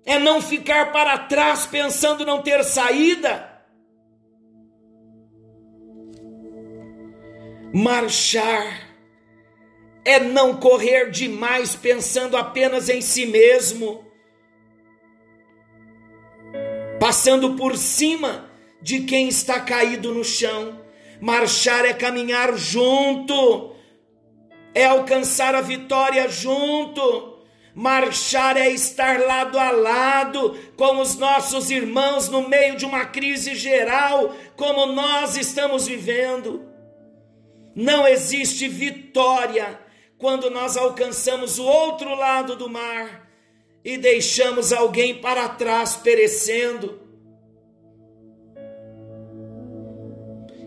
é 0.04 0.18
não 0.18 0.40
ficar 0.40 0.92
para 0.92 1.18
trás 1.18 1.66
pensando 1.66 2.24
não 2.24 2.40
ter 2.40 2.62
saída. 2.64 3.52
Marchar 7.74 8.85
é 10.06 10.20
não 10.20 10.54
correr 10.54 11.10
demais 11.10 11.74
pensando 11.74 12.36
apenas 12.36 12.88
em 12.88 13.00
si 13.00 13.26
mesmo, 13.26 14.06
passando 17.00 17.56
por 17.56 17.76
cima 17.76 18.48
de 18.80 19.00
quem 19.00 19.26
está 19.26 19.58
caído 19.58 20.14
no 20.14 20.22
chão. 20.22 20.80
Marchar 21.20 21.84
é 21.84 21.92
caminhar 21.92 22.56
junto, 22.56 23.74
é 24.72 24.84
alcançar 24.84 25.56
a 25.56 25.60
vitória 25.60 26.28
junto. 26.28 27.40
Marchar 27.74 28.56
é 28.56 28.70
estar 28.70 29.18
lado 29.18 29.58
a 29.58 29.72
lado 29.72 30.56
com 30.76 31.00
os 31.00 31.16
nossos 31.16 31.68
irmãos 31.68 32.28
no 32.28 32.48
meio 32.48 32.76
de 32.76 32.84
uma 32.84 33.06
crise 33.06 33.56
geral, 33.56 34.32
como 34.54 34.86
nós 34.86 35.36
estamos 35.36 35.88
vivendo. 35.88 36.64
Não 37.74 38.06
existe 38.06 38.68
vitória 38.68 39.84
quando 40.18 40.50
nós 40.50 40.76
alcançamos 40.76 41.58
o 41.58 41.64
outro 41.64 42.14
lado 42.14 42.56
do 42.56 42.68
mar 42.68 43.30
e 43.84 43.96
deixamos 43.96 44.72
alguém 44.72 45.20
para 45.20 45.48
trás 45.48 45.96
perecendo. 45.96 47.00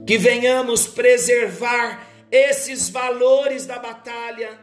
Que 0.05 0.17
venhamos 0.17 0.87
preservar 0.87 2.07
esses 2.31 2.89
valores 2.89 3.65
da 3.65 3.77
batalha, 3.79 4.59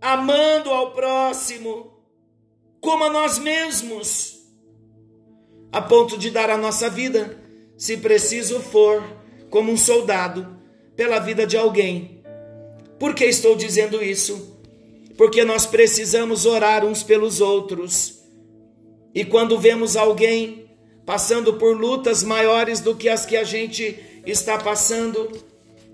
amando 0.00 0.70
ao 0.70 0.92
próximo 0.92 1.96
como 2.80 3.04
a 3.04 3.10
nós 3.10 3.38
mesmos, 3.38 4.36
a 5.72 5.82
ponto 5.82 6.16
de 6.16 6.30
dar 6.30 6.50
a 6.50 6.56
nossa 6.56 6.88
vida, 6.88 7.42
se 7.76 7.96
preciso 7.96 8.60
for, 8.60 9.02
como 9.50 9.72
um 9.72 9.76
soldado 9.76 10.56
pela 10.94 11.18
vida 11.18 11.46
de 11.46 11.56
alguém. 11.56 12.15
Por 12.98 13.14
que 13.14 13.24
estou 13.24 13.54
dizendo 13.54 14.02
isso? 14.02 14.56
Porque 15.16 15.44
nós 15.44 15.66
precisamos 15.66 16.46
orar 16.46 16.84
uns 16.84 17.02
pelos 17.02 17.40
outros. 17.40 18.20
E 19.14 19.24
quando 19.24 19.58
vemos 19.58 19.96
alguém 19.96 20.66
passando 21.04 21.54
por 21.54 21.76
lutas 21.76 22.22
maiores 22.22 22.80
do 22.80 22.94
que 22.94 23.08
as 23.08 23.24
que 23.24 23.36
a 23.36 23.44
gente 23.44 23.98
está 24.26 24.58
passando, 24.58 25.30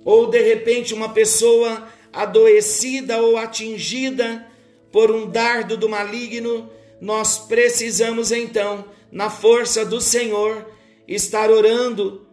ou 0.05 0.27
de 0.27 0.41
repente 0.41 0.95
uma 0.95 1.11
pessoa 1.11 1.87
adoecida 2.12 3.21
ou 3.21 3.37
atingida 3.37 4.47
por 4.91 5.11
um 5.11 5.29
dardo 5.29 5.77
do 5.77 5.88
maligno, 5.88 6.71
nós 7.01 7.38
precisamos 7.38 8.31
então, 8.31 8.85
na 9.11 9.29
força 9.29 9.85
do 9.85 10.01
Senhor, 10.01 10.67
estar 11.07 11.51
orando 11.51 12.27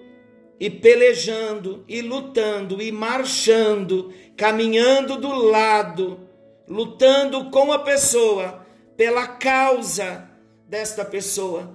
e 0.60 0.70
pelejando, 0.70 1.86
e 1.88 2.02
lutando, 2.02 2.82
e 2.82 2.92
marchando, 2.92 4.14
caminhando 4.36 5.18
do 5.18 5.34
lado, 5.34 6.20
lutando 6.68 7.50
com 7.50 7.72
a 7.72 7.80
pessoa, 7.80 8.66
pela 8.98 9.26
causa 9.26 10.30
desta 10.68 11.06
pessoa. 11.06 11.74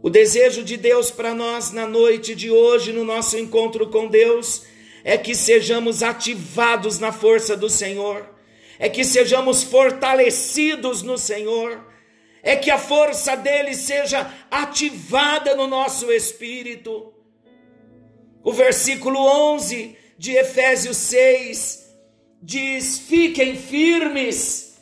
O 0.00 0.08
desejo 0.08 0.62
de 0.62 0.76
Deus 0.76 1.10
para 1.10 1.34
nós 1.34 1.72
na 1.72 1.86
noite 1.86 2.34
de 2.36 2.48
hoje, 2.48 2.92
no 2.92 3.04
nosso 3.04 3.36
encontro 3.36 3.88
com 3.88 4.06
Deus, 4.06 4.62
é 5.02 5.18
que 5.18 5.34
sejamos 5.34 6.02
ativados 6.02 7.00
na 7.00 7.10
força 7.10 7.56
do 7.56 7.68
Senhor, 7.68 8.28
é 8.78 8.88
que 8.88 9.02
sejamos 9.04 9.64
fortalecidos 9.64 11.02
no 11.02 11.18
Senhor, 11.18 11.84
é 12.40 12.54
que 12.54 12.70
a 12.70 12.78
força 12.78 13.34
dele 13.36 13.74
seja 13.74 14.32
ativada 14.48 15.56
no 15.56 15.66
nosso 15.66 16.12
espírito 16.12 17.15
o 18.46 18.52
versículo 18.52 19.18
11 19.18 19.98
de 20.16 20.36
Efésios 20.36 20.96
6 20.98 21.90
diz: 22.40 22.96
Fiquem 22.96 23.56
firmes. 23.56 24.76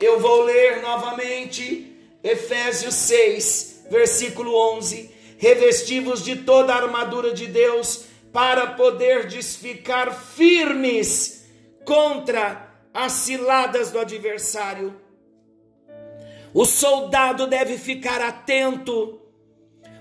Eu 0.00 0.20
vou 0.20 0.44
ler 0.44 0.80
novamente 0.82 1.92
Efésios 2.22 2.94
6, 2.94 3.86
versículo 3.90 4.54
11: 4.76 5.10
Revestivos 5.36 6.24
de 6.24 6.36
toda 6.36 6.72
a 6.72 6.76
armadura 6.76 7.34
de 7.34 7.48
Deus 7.48 8.04
para 8.32 8.68
poderdes 8.68 9.56
ficar 9.56 10.14
firmes 10.14 11.44
contra 11.84 12.72
as 12.94 13.10
ciladas 13.10 13.90
do 13.90 13.98
adversário. 13.98 14.94
O 16.54 16.64
soldado 16.64 17.48
deve 17.48 17.78
ficar 17.78 18.20
atento 18.20 19.25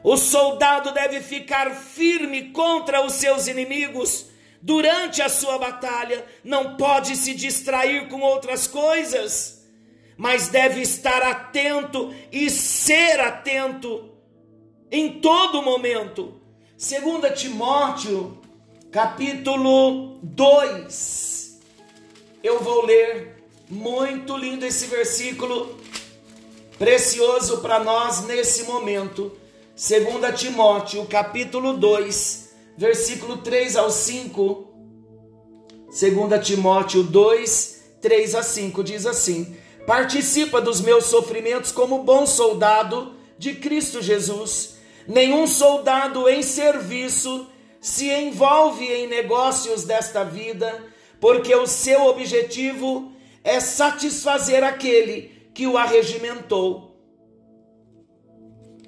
o 0.06 0.18
soldado 0.18 0.92
deve 0.92 1.20
ficar 1.20 1.72
firme 1.72 2.52
contra 2.52 3.04
os 3.04 3.14
seus 3.14 3.48
inimigos 3.48 4.28
durante 4.62 5.20
a 5.20 5.28
sua 5.28 5.58
batalha, 5.58 6.24
não 6.44 6.78
pode 6.78 7.16
se 7.16 7.34
distrair 7.34 8.08
com 8.08 8.22
outras 8.22 8.68
coisas, 8.68 9.66
mas 10.16 10.48
deve 10.48 10.80
estar 10.82 11.24
atento 11.24 12.14
e 12.32 12.52
ser 12.52 13.20
atento 13.20 14.12
em 14.92 15.20
todo 15.20 15.64
momento. 15.64 16.40
2 16.78 17.40
Timóteo, 17.40 18.40
capítulo 18.92 20.20
2. 20.22 21.62
Eu 22.44 22.60
vou 22.60 22.86
ler, 22.86 23.44
muito 23.68 24.38
lindo 24.38 24.68
esse 24.68 24.86
versículo, 24.86 25.80
precioso 26.78 27.62
para 27.62 27.84
nós 27.84 28.24
nesse 28.26 28.66
momento. 28.66 29.36
2 29.78 30.40
Timóteo, 30.40 31.06
capítulo 31.06 31.74
2, 31.74 32.50
versículo 32.78 33.40
3 33.40 33.76
ao 33.76 33.92
5. 33.92 34.74
2 35.88 36.48
Timóteo 36.48 37.04
2, 37.04 37.84
3 38.02 38.36
a 38.36 38.42
5 38.42 38.82
diz 38.82 39.06
assim: 39.06 39.54
Participa 39.86 40.62
dos 40.62 40.80
meus 40.80 41.08
sofrimentos 41.08 41.74
como 41.74 42.04
bom 42.04 42.26
soldado 42.26 43.16
de 43.38 43.56
Cristo 43.56 44.02
Jesus. 44.02 44.78
Nenhum 45.06 45.46
soldado 45.46 46.30
em 46.30 46.42
serviço 46.42 47.46
se 47.82 48.10
envolve 48.10 48.86
em 48.86 49.08
negócios 49.08 49.84
desta 49.84 50.24
vida, 50.24 50.86
porque 51.20 51.54
o 51.54 51.68
seu 51.68 52.06
objetivo 52.06 53.12
é 53.44 53.60
satisfazer 53.60 54.64
aquele 54.64 55.50
que 55.54 55.68
o 55.68 55.78
arregimentou. 55.78 56.95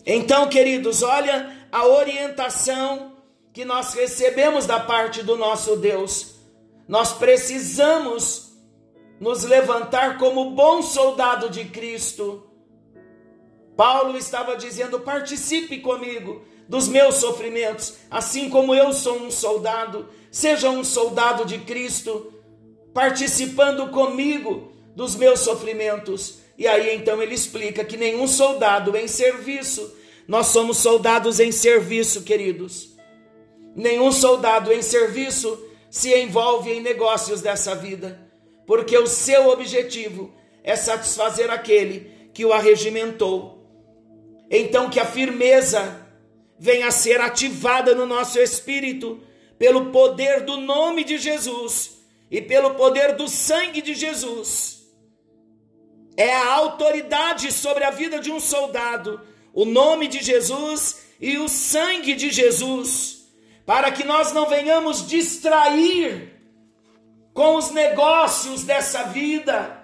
Então, 0.09 0.47
queridos, 0.47 1.03
olha 1.03 1.53
a 1.69 1.85
orientação 1.85 3.11
que 3.51 3.65
nós 3.65 3.93
recebemos 3.93 4.65
da 4.65 4.79
parte 4.79 5.21
do 5.21 5.35
nosso 5.35 5.75
Deus. 5.75 6.35
Nós 6.87 7.11
precisamos 7.11 8.53
nos 9.19 9.43
levantar 9.43 10.17
como 10.17 10.51
bom 10.51 10.81
soldado 10.81 11.49
de 11.49 11.65
Cristo. 11.65 12.49
Paulo 13.75 14.17
estava 14.17 14.55
dizendo: 14.55 15.01
participe 15.01 15.79
comigo 15.79 16.41
dos 16.69 16.87
meus 16.87 17.15
sofrimentos, 17.15 17.97
assim 18.09 18.49
como 18.49 18.73
eu 18.73 18.93
sou 18.93 19.17
um 19.17 19.29
soldado. 19.29 20.07
Seja 20.31 20.69
um 20.69 20.85
soldado 20.85 21.43
de 21.43 21.57
Cristo, 21.59 22.31
participando 22.93 23.89
comigo 23.89 24.71
dos 24.95 25.17
meus 25.17 25.41
sofrimentos. 25.41 26.46
E 26.57 26.67
aí 26.67 26.95
então 26.95 27.21
ele 27.21 27.35
explica 27.35 27.85
que 27.85 27.95
nenhum 27.95 28.27
soldado 28.27 28.97
em 28.97 29.07
serviço, 29.07 29.95
nós 30.27 30.47
somos 30.47 30.77
soldados 30.77 31.39
em 31.39 31.51
serviço, 31.51 32.23
queridos. 32.23 32.95
Nenhum 33.75 34.11
soldado 34.11 34.73
em 34.73 34.81
serviço 34.81 35.63
se 35.89 36.13
envolve 36.17 36.71
em 36.71 36.81
negócios 36.81 37.41
dessa 37.41 37.75
vida, 37.75 38.19
porque 38.65 38.97
o 38.97 39.07
seu 39.07 39.49
objetivo 39.49 40.33
é 40.63 40.75
satisfazer 40.75 41.49
aquele 41.49 42.11
que 42.33 42.43
o 42.43 42.51
arregimentou. 42.51 43.65
Então, 44.49 44.89
que 44.89 44.99
a 44.99 45.05
firmeza 45.05 46.07
venha 46.59 46.87
a 46.87 46.91
ser 46.91 47.21
ativada 47.21 47.93
no 47.93 48.05
nosso 48.05 48.39
espírito 48.39 49.21
pelo 49.57 49.91
poder 49.91 50.41
do 50.41 50.57
nome 50.57 51.03
de 51.03 51.17
Jesus 51.17 51.97
e 52.29 52.41
pelo 52.41 52.75
poder 52.75 53.15
do 53.15 53.27
sangue 53.27 53.81
de 53.81 53.93
Jesus. 53.93 54.76
É 56.17 56.35
a 56.35 56.53
autoridade 56.55 57.51
sobre 57.51 57.83
a 57.83 57.91
vida 57.91 58.19
de 58.19 58.31
um 58.31 58.39
soldado, 58.39 59.21
o 59.53 59.63
nome 59.63 60.07
de 60.07 60.21
Jesus 60.21 61.05
e 61.21 61.37
o 61.37 61.47
sangue 61.47 62.15
de 62.15 62.31
Jesus 62.31 63.17
para 63.67 63.91
que 63.91 64.05
nós 64.05 64.31
não 64.31 64.45
venhamos 64.45 65.05
distrair 65.05 66.33
com 67.33 67.55
os 67.55 67.69
negócios 67.69 68.63
dessa 68.63 69.03
vida. 69.03 69.77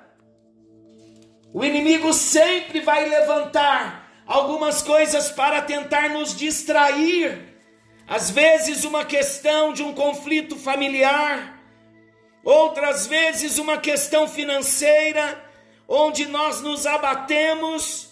O 1.53 1.65
inimigo 1.65 2.13
sempre 2.13 2.79
vai 2.79 3.09
levantar 3.09 4.09
algumas 4.25 4.81
coisas 4.81 5.29
para 5.29 5.61
tentar 5.61 6.09
nos 6.11 6.33
distrair. 6.33 7.53
Às 8.07 8.29
vezes, 8.31 8.85
uma 8.85 9.03
questão 9.03 9.73
de 9.73 9.83
um 9.83 9.93
conflito 9.93 10.55
familiar, 10.55 11.61
outras 12.41 13.05
vezes, 13.05 13.57
uma 13.57 13.77
questão 13.77 14.29
financeira, 14.29 15.43
onde 15.87 16.25
nós 16.25 16.61
nos 16.61 16.85
abatemos, 16.85 18.09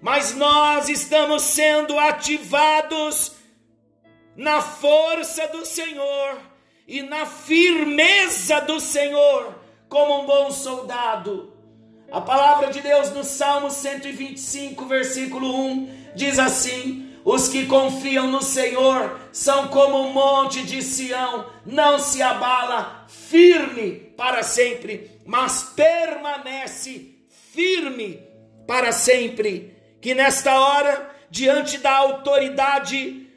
mas 0.00 0.34
nós 0.34 0.88
estamos 0.88 1.42
sendo 1.42 1.98
ativados 1.98 3.32
na 4.36 4.60
força 4.60 5.48
do 5.48 5.66
Senhor 5.66 6.38
e 6.86 7.02
na 7.02 7.26
firmeza 7.26 8.60
do 8.60 8.80
Senhor, 8.80 9.54
como 9.88 10.22
um 10.22 10.26
bom 10.26 10.50
soldado. 10.50 11.52
A 12.10 12.20
palavra 12.20 12.70
de 12.70 12.80
Deus 12.80 13.10
no 13.10 13.22
Salmo 13.22 13.70
125, 13.70 14.86
versículo 14.86 15.54
1 15.54 16.12
diz 16.14 16.38
assim: 16.38 17.10
Os 17.24 17.48
que 17.48 17.66
confiam 17.66 18.26
no 18.28 18.40
Senhor 18.40 19.20
são 19.32 19.68
como 19.68 19.98
um 19.98 20.12
monte 20.12 20.62
de 20.62 20.80
Sião, 20.82 21.46
não 21.66 21.98
se 21.98 22.22
abala, 22.22 23.04
firme 23.08 24.12
para 24.16 24.42
sempre, 24.42 25.17
mas 25.28 25.74
permanece 25.76 27.18
firme 27.52 28.26
para 28.66 28.92
sempre. 28.92 29.76
Que 30.00 30.14
nesta 30.14 30.58
hora, 30.58 31.14
diante 31.30 31.76
da 31.76 31.94
autoridade 31.94 33.28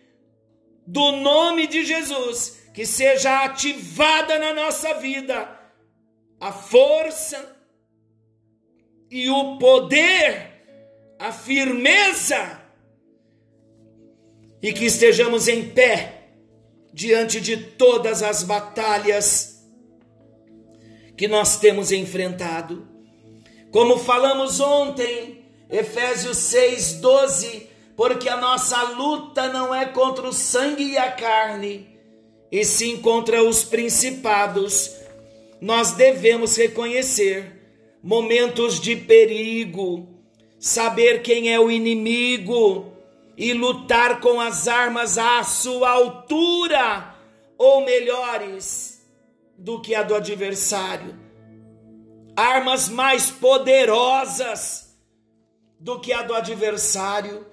do 0.87 1.11
nome 1.11 1.67
de 1.67 1.83
Jesus, 1.83 2.61
que 2.73 2.85
seja 2.85 3.43
ativada 3.43 4.39
na 4.39 4.53
nossa 4.53 4.93
vida 4.95 5.59
a 6.39 6.53
força 6.53 7.57
e 9.09 9.29
o 9.29 9.57
poder, 9.57 10.63
a 11.19 11.33
firmeza, 11.33 12.61
e 14.61 14.71
que 14.71 14.85
estejamos 14.85 15.49
em 15.49 15.71
pé 15.71 16.29
diante 16.93 17.41
de 17.41 17.57
todas 17.57 18.23
as 18.23 18.43
batalhas 18.43 19.50
que 21.15 21.27
nós 21.27 21.57
temos 21.57 21.91
enfrentado. 21.91 22.87
Como 23.71 23.97
falamos 23.97 24.59
ontem, 24.59 25.45
Efésios 25.69 26.37
6, 26.37 26.93
12 26.93 27.71
porque 28.01 28.27
a 28.27 28.35
nossa 28.35 28.81
luta 28.81 29.47
não 29.49 29.75
é 29.75 29.85
contra 29.85 30.27
o 30.27 30.33
sangue 30.33 30.93
e 30.93 30.97
a 30.97 31.11
carne, 31.11 31.87
e 32.51 32.65
sim 32.65 32.97
contra 32.97 33.43
os 33.43 33.63
principados. 33.63 34.91
Nós 35.61 35.91
devemos 35.91 36.55
reconhecer 36.55 37.61
momentos 38.01 38.79
de 38.79 38.95
perigo, 38.95 40.07
saber 40.59 41.21
quem 41.21 41.53
é 41.53 41.59
o 41.59 41.69
inimigo 41.69 42.91
e 43.37 43.53
lutar 43.53 44.19
com 44.19 44.41
as 44.41 44.67
armas 44.67 45.19
à 45.19 45.43
sua 45.43 45.91
altura 45.91 47.13
ou 47.55 47.85
melhores 47.85 48.90
do 49.61 49.81
que 49.81 49.95
a 49.95 50.03
do 50.03 50.15
adversário. 50.15 51.17
Armas 52.35 52.89
mais 52.89 53.29
poderosas 53.29 54.97
do 55.79 55.99
que 55.99 56.13
a 56.13 56.21
do 56.21 56.33
adversário 56.33 57.51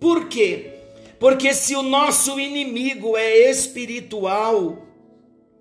por 0.00 0.28
quê? 0.28 0.74
Porque 1.18 1.52
se 1.52 1.74
o 1.74 1.82
nosso 1.82 2.38
inimigo 2.38 3.16
é 3.16 3.50
espiritual, 3.50 4.78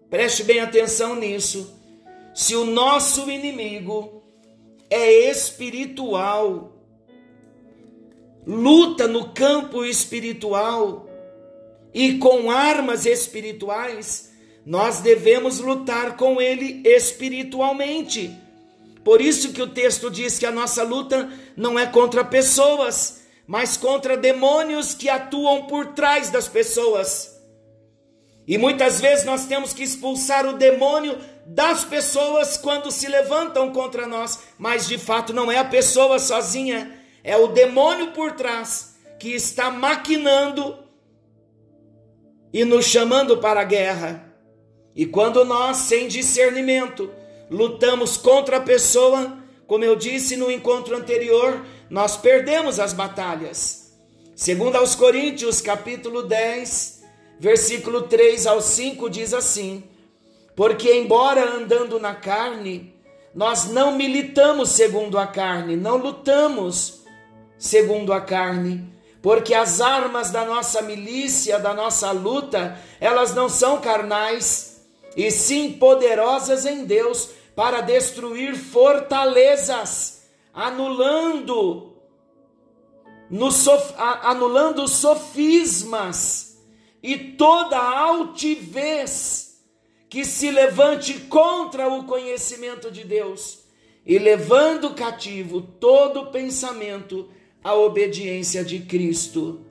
preste 0.10 0.44
bem 0.44 0.60
atenção 0.60 1.16
nisso. 1.16 1.76
Se 2.34 2.56
o 2.56 2.64
nosso 2.64 3.30
inimigo 3.32 4.22
é 4.90 5.12
espiritual, 5.30 6.72
luta 8.46 9.08
no 9.08 9.30
campo 9.34 9.84
espiritual 9.84 11.10
e 11.92 12.20
com 12.20 12.52
armas 12.52 13.08
espirituais, 13.08 14.27
nós 14.68 15.00
devemos 15.00 15.62
lutar 15.62 16.18
com 16.18 16.42
ele 16.42 16.82
espiritualmente. 16.84 18.38
Por 19.02 19.22
isso 19.22 19.54
que 19.54 19.62
o 19.62 19.70
texto 19.70 20.12
diz 20.12 20.38
que 20.38 20.46
a 20.46 20.52
nossa 20.52 20.84
luta 20.84 21.32
não 21.56 21.80
é 21.80 21.86
contra 21.86 22.22
pessoas, 22.22 23.22
mas 23.48 23.78
contra 23.78 24.18
demônios 24.18 24.94
que 24.94 25.08
atuam 25.08 25.68
por 25.68 25.94
trás 25.94 26.30
das 26.30 26.50
pessoas. 26.50 27.34
E 28.46 28.58
muitas 28.58 29.00
vezes 29.00 29.24
nós 29.24 29.46
temos 29.46 29.72
que 29.72 29.84
expulsar 29.84 30.46
o 30.46 30.58
demônio 30.58 31.18
das 31.46 31.86
pessoas 31.86 32.58
quando 32.58 32.92
se 32.92 33.08
levantam 33.08 33.72
contra 33.72 34.06
nós, 34.06 34.40
mas 34.60 34.86
de 34.86 34.98
fato 34.98 35.32
não 35.32 35.50
é 35.50 35.60
a 35.60 35.64
pessoa 35.64 36.20
sozinha, 36.20 36.94
é 37.24 37.38
o 37.38 37.48
demônio 37.48 38.12
por 38.12 38.34
trás 38.34 38.98
que 39.18 39.30
está 39.30 39.72
maquinando 39.72 40.78
e 42.52 42.66
nos 42.66 42.84
chamando 42.84 43.38
para 43.38 43.62
a 43.62 43.64
guerra. 43.64 44.27
E 44.98 45.06
quando 45.06 45.46
nós, 45.46 45.78
sem 45.78 46.08
discernimento, 46.08 47.12
lutamos 47.52 48.18
contra 48.18 48.58
a 48.58 48.62
pessoa, 48.62 49.38
como 49.68 49.84
eu 49.84 49.96
disse 49.96 50.36
no 50.36 50.50
encontro 50.50 50.98
anterior, 50.98 51.64
nós 51.88 52.18
perdemos 52.18 52.80
as 52.80 52.94
batalhas. 52.94 53.94
Segundo 54.36 54.76
aos 54.76 54.96
Coríntios, 54.96 55.62
capítulo 55.62 56.24
10, 56.24 57.04
versículo 57.40 58.02
3 58.04 58.48
ao 58.48 58.60
5 58.60 59.08
diz 59.08 59.36
assim: 59.36 59.84
Porque 60.56 60.92
embora 60.92 61.48
andando 61.48 62.00
na 62.00 62.16
carne, 62.16 62.96
nós 63.36 63.70
não 63.70 63.96
militamos 63.96 64.70
segundo 64.70 65.20
a 65.20 65.28
carne, 65.28 65.76
não 65.76 65.98
lutamos 65.98 67.04
segundo 67.56 68.12
a 68.14 68.20
carne, 68.20 68.92
porque 69.22 69.54
as 69.54 69.80
armas 69.80 70.32
da 70.32 70.44
nossa 70.44 70.82
milícia, 70.82 71.60
da 71.60 71.72
nossa 71.72 72.10
luta, 72.10 72.80
elas 73.00 73.36
não 73.36 73.48
são 73.48 73.80
carnais, 73.80 74.77
e 75.18 75.32
sim 75.32 75.74
poderosas 75.74 76.68
em 76.68 76.86
Deus 76.86 77.32
para 77.56 77.82
destruir 77.82 78.56
fortalezas 78.56 80.28
anulando 80.54 81.96
sof, 83.52 83.94
anulando 83.98 84.88
sofismas 84.88 86.60
e 87.02 87.18
toda 87.18 87.78
altivez 87.78 89.60
que 90.08 90.24
se 90.24 90.52
levante 90.52 91.16
contra 91.22 91.90
o 91.90 92.04
conhecimento 92.04 92.92
de 92.92 93.04
Deus 93.04 93.66
e 94.06 94.20
levando 94.20 94.94
cativo 94.94 95.62
todo 95.62 96.28
pensamento 96.28 97.30
à 97.64 97.74
obediência 97.74 98.64
de 98.64 98.80
Cristo. 98.80 99.66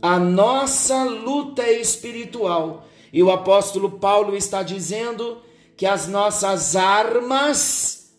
A 0.00 0.18
nossa 0.18 1.04
luta 1.04 1.68
espiritual 1.68 2.86
e 3.12 3.22
o 3.22 3.30
apóstolo 3.30 3.98
Paulo 3.98 4.36
está 4.36 4.62
dizendo 4.62 5.42
que 5.76 5.86
as 5.86 6.08
nossas 6.08 6.74
armas 6.74 8.14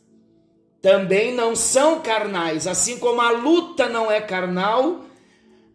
também 0.82 1.34
não 1.34 1.56
são 1.56 2.02
carnais, 2.02 2.67
assim 2.67 2.97
como 3.00 3.19
a 3.19 3.32
luta 3.32 3.89
não 3.89 4.12
é 4.12 4.21
carnal, 4.21 5.06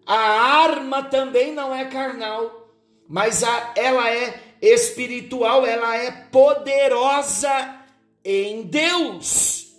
a 0.07 0.17
arma 0.17 1.03
também 1.03 1.53
não 1.53 1.75
é 1.75 1.85
carnal, 1.87 2.69
mas 3.09 3.43
a, 3.43 3.73
ela 3.77 4.11
é 4.11 4.41
espiritual, 4.61 5.67
ela 5.67 5.97
é 5.97 6.11
poderosa 6.11 7.81
em 8.25 8.63
Deus. 8.63 9.73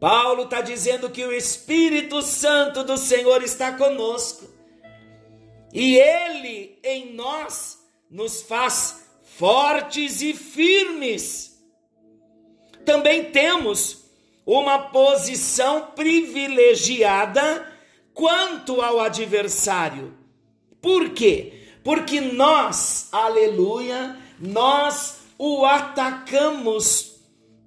Paulo 0.00 0.44
está 0.44 0.60
dizendo 0.60 1.10
que 1.10 1.24
o 1.24 1.32
Espírito 1.32 2.22
Santo 2.22 2.82
do 2.82 2.96
Senhor 2.96 3.42
está 3.42 3.72
conosco 3.72 4.52
e 5.72 5.96
ele 5.96 6.78
em 6.82 7.14
nós 7.14 7.78
nos 8.10 8.42
faz 8.42 9.06
fortes 9.22 10.20
e 10.20 10.34
firmes. 10.34 11.58
Também 12.84 13.30
temos 13.30 14.04
uma 14.44 14.78
posição 14.90 15.92
privilegiada 15.94 17.66
quanto 18.12 18.82
ao 18.82 19.00
adversário. 19.00 20.16
Por 20.80 21.10
quê? 21.10 21.60
Porque 21.82 22.20
nós, 22.20 23.08
aleluia, 23.12 24.16
nós 24.38 25.20
o 25.38 25.64
atacamos 25.64 27.16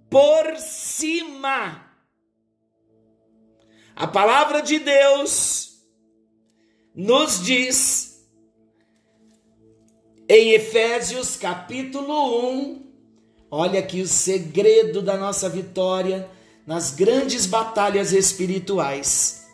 por 0.09 0.57
cima. 0.57 1.83
A 3.95 4.07
palavra 4.07 4.61
de 4.61 4.77
Deus 4.79 5.74
nos 6.95 7.43
diz 7.43 8.25
em 10.29 10.51
Efésios 10.51 11.35
capítulo 11.35 12.49
1, 12.49 12.83
olha 13.51 13.79
aqui 13.79 14.01
o 14.01 14.07
segredo 14.07 15.01
da 15.01 15.17
nossa 15.17 15.49
vitória 15.49 16.27
nas 16.65 16.91
grandes 16.91 17.45
batalhas 17.45 18.11
espirituais. 18.11 19.45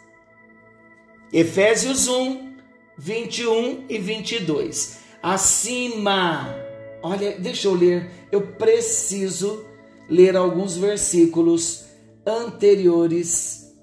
Efésios 1.34 2.08
1, 2.08 2.56
21 2.98 3.86
e 3.90 3.98
22. 3.98 5.00
Acima, 5.22 6.56
olha, 7.02 7.38
deixa 7.40 7.68
eu 7.68 7.74
ler, 7.74 8.10
eu 8.32 8.54
preciso 8.54 9.66
ler 10.08 10.38
alguns 10.38 10.78
versículos 10.78 11.86
anteriores 12.26 13.74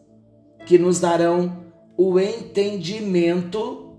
que 0.65 0.79
nos 0.79 1.01
darão 1.01 1.68
o 1.99 2.21
entendimento 2.21 3.93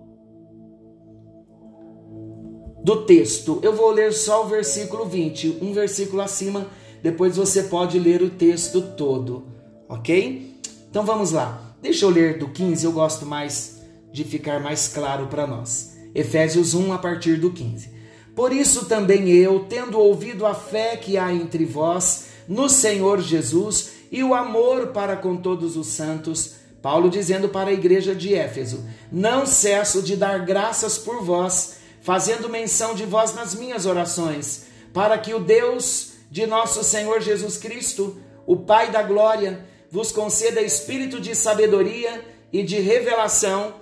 do 2.81 3.05
texto. 3.05 3.59
Eu 3.61 3.75
vou 3.75 3.91
ler 3.91 4.13
só 4.13 4.45
o 4.45 4.47
versículo 4.47 5.05
20, 5.05 5.57
um 5.61 5.73
versículo 5.73 6.21
acima, 6.21 6.67
depois 7.03 7.35
você 7.35 7.63
pode 7.63 7.99
ler 7.99 8.21
o 8.23 8.29
texto 8.29 8.81
todo, 8.95 9.43
ok? 9.89 10.57
Então 10.89 11.05
vamos 11.05 11.33
lá. 11.33 11.75
Deixa 11.81 12.05
eu 12.05 12.09
ler 12.09 12.37
do 12.39 12.47
15, 12.47 12.85
eu 12.85 12.93
gosto 12.93 13.25
mais 13.25 13.81
de 14.13 14.23
ficar 14.23 14.61
mais 14.61 14.87
claro 14.87 15.27
para 15.27 15.45
nós. 15.45 15.97
Efésios 16.15 16.73
1, 16.73 16.93
a 16.93 16.97
partir 16.97 17.35
do 17.35 17.51
15. 17.51 17.91
Por 18.33 18.53
isso 18.53 18.85
também 18.85 19.29
eu, 19.29 19.65
tendo 19.67 19.99
ouvido 19.99 20.45
a 20.45 20.53
fé 20.53 20.95
que 20.95 21.17
há 21.17 21.33
entre 21.33 21.65
vós 21.65 22.27
no 22.47 22.69
Senhor 22.69 23.19
Jesus 23.19 23.91
e 24.09 24.23
o 24.23 24.33
amor 24.33 24.87
para 24.87 25.17
com 25.17 25.35
todos 25.35 25.75
os 25.75 25.87
santos, 25.87 26.58
Paulo 26.81 27.09
dizendo 27.09 27.49
para 27.49 27.69
a 27.69 27.73
igreja 27.73 28.15
de 28.15 28.33
Éfeso: 28.33 28.85
Não 29.11 29.45
cesso 29.45 30.01
de 30.01 30.15
dar 30.15 30.45
graças 30.45 30.97
por 30.97 31.23
vós, 31.23 31.77
fazendo 32.01 32.49
menção 32.49 32.95
de 32.95 33.05
vós 33.05 33.33
nas 33.33 33.53
minhas 33.53 33.85
orações, 33.85 34.65
para 34.93 35.17
que 35.17 35.33
o 35.33 35.39
Deus 35.39 36.13
de 36.31 36.45
nosso 36.45 36.83
Senhor 36.83 37.21
Jesus 37.21 37.57
Cristo, 37.57 38.17
o 38.45 38.55
Pai 38.55 38.91
da 38.91 39.01
glória, 39.01 39.65
vos 39.91 40.11
conceda 40.11 40.61
espírito 40.61 41.19
de 41.19 41.35
sabedoria 41.35 42.23
e 42.53 42.63
de 42.63 42.79
revelação 42.79 43.73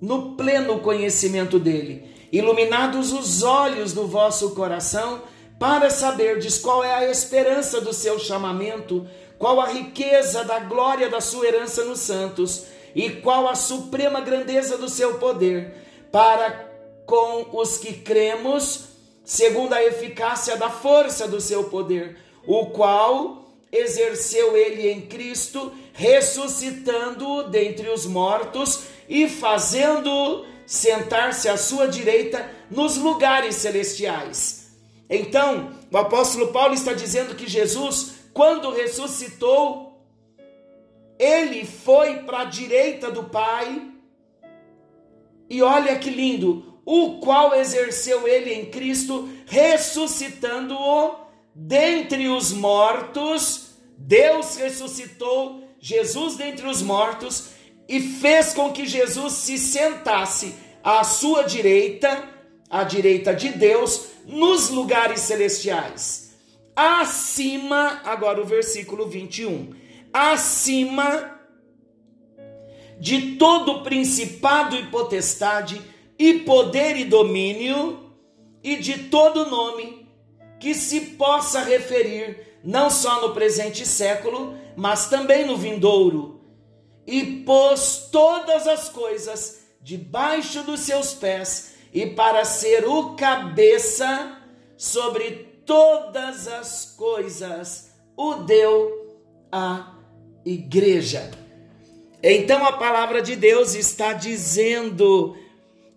no 0.00 0.36
pleno 0.36 0.80
conhecimento 0.80 1.58
dele, 1.58 2.14
iluminados 2.30 3.12
os 3.12 3.42
olhos 3.42 3.92
do 3.92 4.06
vosso 4.06 4.50
coração, 4.50 5.22
para 5.58 5.88
saberdes 5.88 6.58
qual 6.58 6.84
é 6.84 6.94
a 6.94 7.10
esperança 7.10 7.80
do 7.80 7.92
seu 7.92 8.18
chamamento, 8.18 9.06
qual 9.38 9.60
a 9.60 9.66
riqueza 9.66 10.44
da 10.44 10.58
glória 10.58 11.08
da 11.08 11.20
sua 11.20 11.46
herança 11.46 11.84
nos 11.84 12.00
santos, 12.00 12.64
e 12.94 13.10
qual 13.10 13.46
a 13.46 13.54
suprema 13.54 14.20
grandeza 14.20 14.78
do 14.78 14.88
seu 14.88 15.18
poder, 15.18 15.74
para 16.10 16.66
com 17.04 17.46
os 17.52 17.78
que 17.78 17.92
cremos, 17.92 18.86
segundo 19.24 19.74
a 19.74 19.82
eficácia 19.82 20.56
da 20.56 20.70
força 20.70 21.28
do 21.28 21.40
seu 21.40 21.64
poder, 21.64 22.18
o 22.46 22.66
qual 22.66 23.44
exerceu 23.70 24.56
ele 24.56 24.88
em 24.88 25.02
Cristo, 25.02 25.72
ressuscitando-o 25.92 27.44
dentre 27.44 27.88
os 27.90 28.06
mortos 28.06 28.84
e 29.08 29.28
fazendo 29.28 30.46
sentar-se 30.66 31.48
à 31.48 31.56
sua 31.56 31.86
direita 31.86 32.50
nos 32.70 32.96
lugares 32.96 33.56
celestiais. 33.56 34.66
Então, 35.08 35.70
o 35.90 35.96
apóstolo 35.96 36.48
Paulo 36.48 36.74
está 36.74 36.92
dizendo 36.92 37.36
que 37.36 37.48
Jesus, 37.48 38.15
quando 38.36 38.70
ressuscitou, 38.70 39.98
ele 41.18 41.64
foi 41.64 42.16
para 42.16 42.40
a 42.40 42.44
direita 42.44 43.10
do 43.10 43.24
Pai, 43.24 43.90
e 45.48 45.62
olha 45.62 45.98
que 45.98 46.10
lindo, 46.10 46.78
o 46.84 47.18
qual 47.18 47.54
exerceu 47.54 48.28
ele 48.28 48.52
em 48.52 48.66
Cristo, 48.66 49.26
ressuscitando-o 49.46 51.14
dentre 51.54 52.28
os 52.28 52.52
mortos. 52.52 53.70
Deus 53.96 54.56
ressuscitou 54.56 55.62
Jesus 55.78 56.36
dentre 56.36 56.66
os 56.66 56.82
mortos 56.82 57.52
e 57.88 58.02
fez 58.02 58.52
com 58.52 58.70
que 58.70 58.84
Jesus 58.84 59.32
se 59.32 59.56
sentasse 59.56 60.54
à 60.84 61.02
sua 61.04 61.44
direita, 61.44 62.28
à 62.68 62.84
direita 62.84 63.34
de 63.34 63.48
Deus, 63.48 64.08
nos 64.26 64.68
lugares 64.68 65.20
celestiais. 65.20 66.25
Acima, 66.76 68.02
agora 68.04 68.38
o 68.38 68.44
versículo 68.44 69.08
21, 69.08 69.74
acima 70.12 71.40
de 73.00 73.36
todo 73.36 73.82
principado 73.82 74.76
e 74.76 74.84
potestade, 74.88 75.80
e 76.18 76.40
poder 76.40 76.98
e 76.98 77.06
domínio, 77.06 78.12
e 78.62 78.76
de 78.76 79.04
todo 79.04 79.48
nome 79.48 80.06
que 80.60 80.74
se 80.74 81.00
possa 81.12 81.60
referir 81.60 82.58
não 82.62 82.90
só 82.90 83.22
no 83.22 83.32
presente 83.32 83.86
século, 83.86 84.54
mas 84.76 85.08
também 85.08 85.46
no 85.46 85.56
vindouro. 85.56 86.40
E 87.06 87.42
pôs 87.46 88.08
todas 88.12 88.66
as 88.66 88.88
coisas 88.90 89.62
debaixo 89.80 90.62
dos 90.62 90.80
seus 90.80 91.14
pés, 91.14 91.74
e 91.90 92.06
para 92.06 92.44
ser 92.44 92.86
o 92.86 93.14
cabeça 93.14 94.42
sobre 94.76 95.45
todas 95.66 96.48
as 96.48 96.94
coisas, 96.96 97.90
o 98.16 98.34
deu 98.34 99.18
à 99.52 99.92
igreja. 100.44 101.30
Então 102.22 102.64
a 102.64 102.72
palavra 102.72 103.20
de 103.20 103.36
Deus 103.36 103.74
está 103.74 104.12
dizendo 104.12 105.36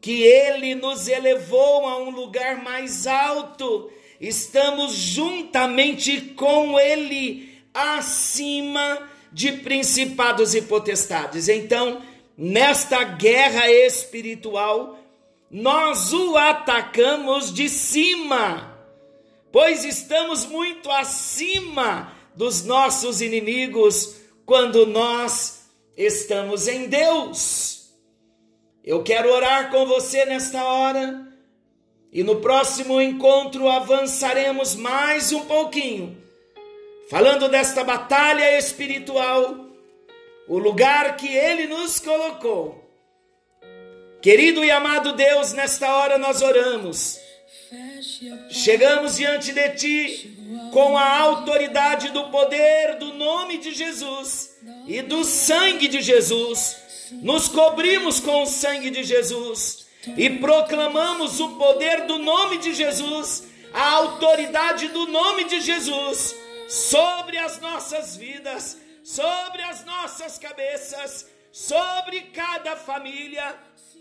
que 0.02 0.24
ele 0.24 0.76
nos 0.76 1.08
elevou 1.08 1.88
a 1.88 1.98
um 2.02 2.10
lugar 2.10 2.64
mais 2.64 3.06
alto, 3.06 3.90
estamos 4.20 4.94
juntamente 4.94 6.20
com 6.36 6.80
ele 6.80 7.50
acima 7.74 9.10
de 9.32 9.52
principados 9.52 10.56
e 10.56 10.62
potestades. 10.62 11.48
Então, 11.48 12.02
nesta 12.38 13.04
guerra 13.04 13.70
espiritual, 13.70 14.98
nós 15.52 16.14
o 16.14 16.38
atacamos 16.38 17.54
de 17.54 17.70
cima, 17.70 18.69
pois 19.52 19.84
estamos 19.84 20.46
muito 20.46 20.92
acima 20.92 22.14
dos 22.36 22.64
nossos 22.64 23.22
inimigos 23.22 24.16
quando 24.46 24.86
nós 24.86 25.66
estamos 25.98 26.68
em 26.68 26.88
Deus. 26.88 27.90
Eu 28.84 29.04
quero 29.04 29.32
orar 29.32 29.72
com 29.72 29.86
você 29.86 30.26
nesta 30.26 30.64
hora 30.64 31.28
e 32.12 32.24
no 32.24 32.38
próximo 32.38 33.02
encontro 33.02 33.68
avançaremos 33.68 34.76
mais 34.76 35.32
um 35.32 35.46
pouquinho 35.46 36.20
falando 37.10 37.50
desta 37.50 37.84
batalha 37.84 38.56
espiritual, 38.60 39.66
o 40.48 40.60
lugar 40.60 41.18
que 41.18 41.28
Ele 41.28 41.66
nos 41.66 42.00
colocou. 42.00 42.88
Querido 44.22 44.64
e 44.64 44.70
amado 44.70 45.14
Deus, 45.14 45.52
nesta 45.54 45.92
hora 45.92 46.20
nós 46.20 46.44
oramos. 46.44 47.20
Chegamos 48.50 49.18
diante 49.18 49.52
de 49.52 49.70
Ti 49.72 50.38
com 50.74 50.98
a 50.98 51.20
autoridade 51.20 52.10
do 52.10 52.30
poder 52.30 52.98
do 52.98 53.14
nome 53.14 53.60
de 53.60 53.74
Jesus 53.74 54.58
e 54.88 55.02
do 55.02 55.24
sangue 55.24 55.88
de 55.88 56.02
Jesus. 56.02 56.78
Nos 57.12 57.48
cobrimos 57.48 58.20
com 58.20 58.44
o 58.44 58.48
sangue 58.48 58.90
de 58.90 59.04
Jesus 59.04 59.88
e 60.18 60.30
proclamamos 60.30 61.40
o 61.40 61.58
poder 61.58 62.06
do 62.06 62.18
nome 62.18 62.58
de 62.58 62.74
Jesus, 62.74 63.44
a 63.74 63.90
autoridade 63.92 64.88
do 64.88 65.08
nome 65.08 65.44
de 65.44 65.62
Jesus 65.62 66.36
sobre 66.68 67.38
as 67.38 67.60
nossas 67.60 68.16
vidas, 68.16 68.78
sobre 69.04 69.62
as 69.64 69.84
nossas 69.86 70.38
cabeças, 70.38 71.28
sobre 71.52 72.22
cada 72.34 72.76
família. 72.76 73.56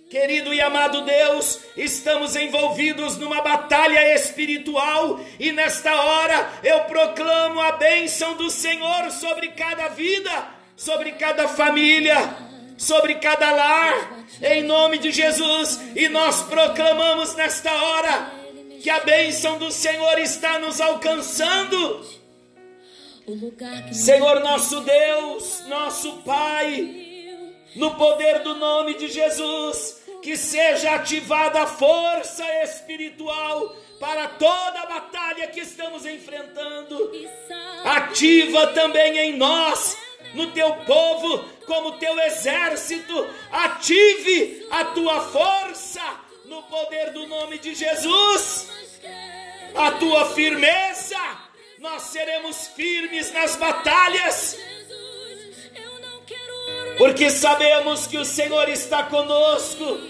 Querido 0.09 0.55
e 0.55 0.61
amado 0.63 1.03
Deus, 1.03 1.61
estamos 1.77 2.35
envolvidos 2.35 3.19
numa 3.19 3.43
batalha 3.43 4.15
espiritual 4.15 5.21
e 5.39 5.53
nesta 5.53 5.95
hora 5.95 6.51
eu 6.65 6.81
proclamo 6.85 7.61
a 7.61 7.73
bênção 7.73 8.35
do 8.35 8.51
Senhor 8.51 9.11
sobre 9.11 9.49
cada 9.49 9.89
vida, 9.89 10.31
sobre 10.75 11.13
cada 11.13 11.47
família, 11.47 12.17
sobre 12.79 13.17
cada 13.17 13.51
lar, 13.51 14.25
em 14.41 14.63
nome 14.63 14.97
de 14.97 15.13
Jesus, 15.13 15.79
e 15.95 16.09
nós 16.09 16.43
proclamamos 16.45 17.35
nesta 17.35 17.71
hora 17.71 18.33
que 18.83 18.89
a 18.89 19.01
bênção 19.01 19.59
do 19.59 19.71
Senhor 19.71 20.19
está 20.21 20.59
nos 20.59 20.81
alcançando. 20.81 22.07
Senhor 23.93 24.41
nosso 24.41 24.81
Deus, 24.81 25.65
nosso 25.67 26.23
Pai, 26.23 27.09
no 27.77 27.95
poder 27.97 28.39
do 28.39 28.55
nome 28.55 28.95
de 28.95 29.09
Jesus, 29.09 29.98
que 30.23 30.37
seja 30.37 30.95
ativada 30.95 31.63
a 31.63 31.67
força 31.67 32.45
espiritual 32.63 33.75
para 34.01 34.29
toda 34.29 34.81
a 34.81 34.87
batalha 34.87 35.49
que 35.49 35.61
estamos 35.61 36.07
enfrentando. 36.07 37.11
Ativa 37.85 38.69
também 38.69 39.19
em 39.19 39.37
nós, 39.37 39.97
no 40.35 40.51
teu 40.53 40.73
povo, 40.85 41.45
como 41.67 41.99
teu 41.99 42.19
exército, 42.21 43.29
ative 43.51 44.67
a 44.71 44.85
tua 44.87 45.21
força 45.21 46.03
no 46.45 46.63
poder 46.65 47.13
do 47.13 47.27
nome 47.27 47.59
de 47.59 47.75
Jesus, 47.75 48.69
a 49.75 49.93
tua 49.93 50.27
firmeza 50.35 51.19
nós 51.79 52.03
seremos 52.05 52.69
firmes 52.69 53.33
nas 53.33 53.55
batalhas, 53.55 54.59
porque 56.99 57.31
sabemos 57.31 58.09
que 58.09 58.19
o 58.19 58.25
Senhor 58.25 58.69
está 58.69 59.05
conosco. 59.05 60.01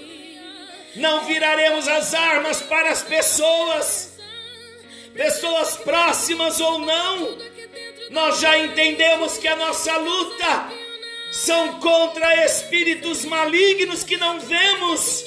Não 0.97 1.25
viraremos 1.27 1.87
as 1.87 2.15
armas 2.15 2.63
para 2.63 2.91
as 2.91 3.03
pessoas, 3.03 4.19
pessoas 5.13 5.77
próximas 5.77 6.59
ou 6.59 6.79
não. 6.79 7.39
Nós 8.11 8.41
já 8.41 8.57
entendemos 8.57 9.37
que 9.37 9.47
a 9.47 9.55
nossa 9.55 9.99
luta 9.99 10.73
são 11.31 11.79
contra 11.79 12.47
espíritos 12.47 13.23
malignos 13.27 14.03
que 14.03 14.17
não 14.17 14.41
vemos. 14.41 15.23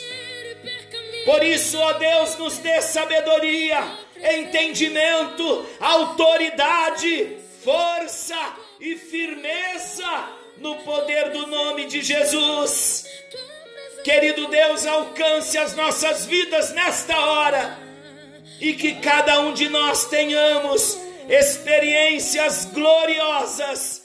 Por 1.25 1.43
isso, 1.43 1.77
ó 1.77 1.93
Deus, 1.93 2.37
nos 2.37 2.57
dê 2.57 2.81
sabedoria 2.81 4.01
entendimento, 4.39 5.65
autoridade, 5.79 7.37
força 7.63 8.37
e 8.79 8.95
firmeza 8.95 10.40
no 10.61 10.77
poder 10.77 11.31
do 11.31 11.47
nome 11.47 11.87
de 11.87 12.01
Jesus. 12.01 13.05
Querido 14.03 14.47
Deus, 14.47 14.85
alcance 14.85 15.57
as 15.57 15.75
nossas 15.75 16.25
vidas 16.25 16.71
nesta 16.73 17.17
hora 17.19 17.77
e 18.59 18.73
que 18.73 18.95
cada 18.95 19.41
um 19.41 19.53
de 19.53 19.67
nós 19.69 20.05
tenhamos 20.05 20.97
experiências 21.27 22.65
gloriosas 22.65 24.03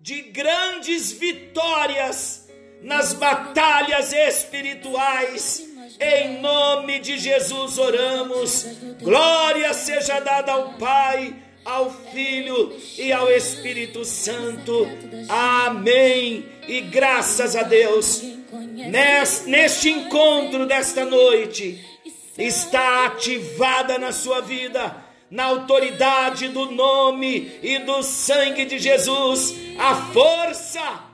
de 0.00 0.22
grandes 0.22 1.12
vitórias 1.12 2.48
nas 2.80 3.12
batalhas 3.12 4.12
espirituais 4.12 5.70
em 6.00 6.40
nome 6.40 6.98
de 6.98 7.18
Jesus 7.18 7.76
oramos. 7.78 8.66
Glória 9.02 9.74
seja 9.74 10.18
dada 10.20 10.52
ao 10.52 10.74
Pai, 10.74 11.34
ao 11.64 11.90
Filho 11.90 12.76
e 12.98 13.12
ao 13.12 13.30
Espírito 13.30 14.04
Santo. 14.04 14.86
Amém. 15.28 16.46
E 16.66 16.80
graças 16.80 17.56
a 17.56 17.62
Deus, 17.62 18.22
neste 19.46 19.90
encontro 19.90 20.66
desta 20.66 21.04
noite, 21.04 21.84
está 22.38 23.06
ativada 23.06 23.98
na 23.98 24.12
sua 24.12 24.40
vida, 24.40 24.96
na 25.30 25.44
autoridade 25.44 26.48
do 26.48 26.70
nome 26.70 27.52
e 27.62 27.78
do 27.78 28.02
sangue 28.02 28.64
de 28.64 28.78
Jesus, 28.78 29.54
a 29.78 29.94
força 30.12 31.04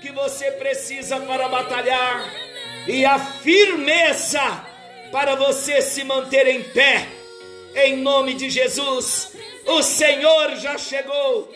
que 0.00 0.12
você 0.12 0.50
precisa 0.52 1.18
para 1.20 1.48
batalhar 1.48 2.30
e 2.86 3.04
a 3.04 3.18
firmeza 3.18 4.64
para 5.10 5.34
você 5.34 5.80
se 5.80 6.04
manter 6.04 6.46
em 6.46 6.62
pé. 6.62 7.08
Em 7.74 7.96
nome 7.96 8.34
de 8.34 8.50
Jesus, 8.50 9.34
o 9.66 9.82
Senhor 9.82 10.56
já 10.56 10.78
chegou. 10.78 11.52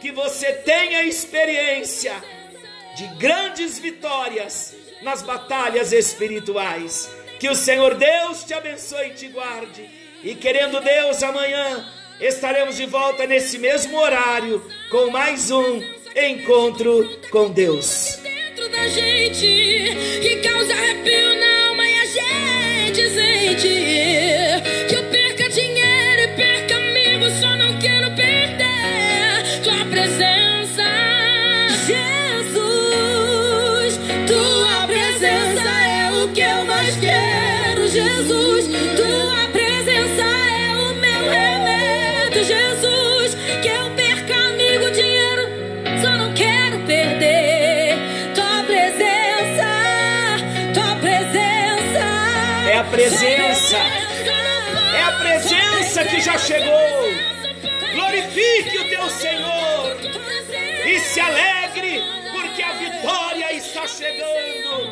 Que 0.00 0.10
você 0.10 0.52
tenha 0.52 1.04
experiência 1.04 2.12
de 2.96 3.06
grandes 3.18 3.78
vitórias 3.78 4.74
nas 5.02 5.22
batalhas 5.22 5.92
espirituais. 5.92 7.08
Que 7.38 7.48
o 7.48 7.54
Senhor 7.54 7.94
Deus 7.94 8.44
te 8.44 8.54
abençoe 8.54 9.08
e 9.08 9.14
te 9.14 9.28
guarde. 9.28 9.88
E 10.24 10.34
querendo 10.34 10.80
Deus, 10.80 11.22
amanhã 11.22 11.88
estaremos 12.20 12.76
de 12.76 12.86
volta 12.86 13.26
nesse 13.26 13.58
mesmo 13.58 13.96
horário 13.98 14.64
com 14.90 15.10
mais 15.10 15.50
um 15.50 15.80
encontro 16.16 17.20
com 17.30 17.50
Deus 17.50 18.20
já 56.22 56.38
chegou. 56.38 56.72
Glorifique 57.94 58.78
o 58.78 58.88
teu 58.88 59.10
Senhor 59.10 59.96
e 60.86 61.00
se 61.00 61.20
alegre, 61.20 62.00
porque 62.32 62.62
a 62.62 62.72
vitória 62.74 63.52
está 63.54 63.86
chegando. 63.88 64.91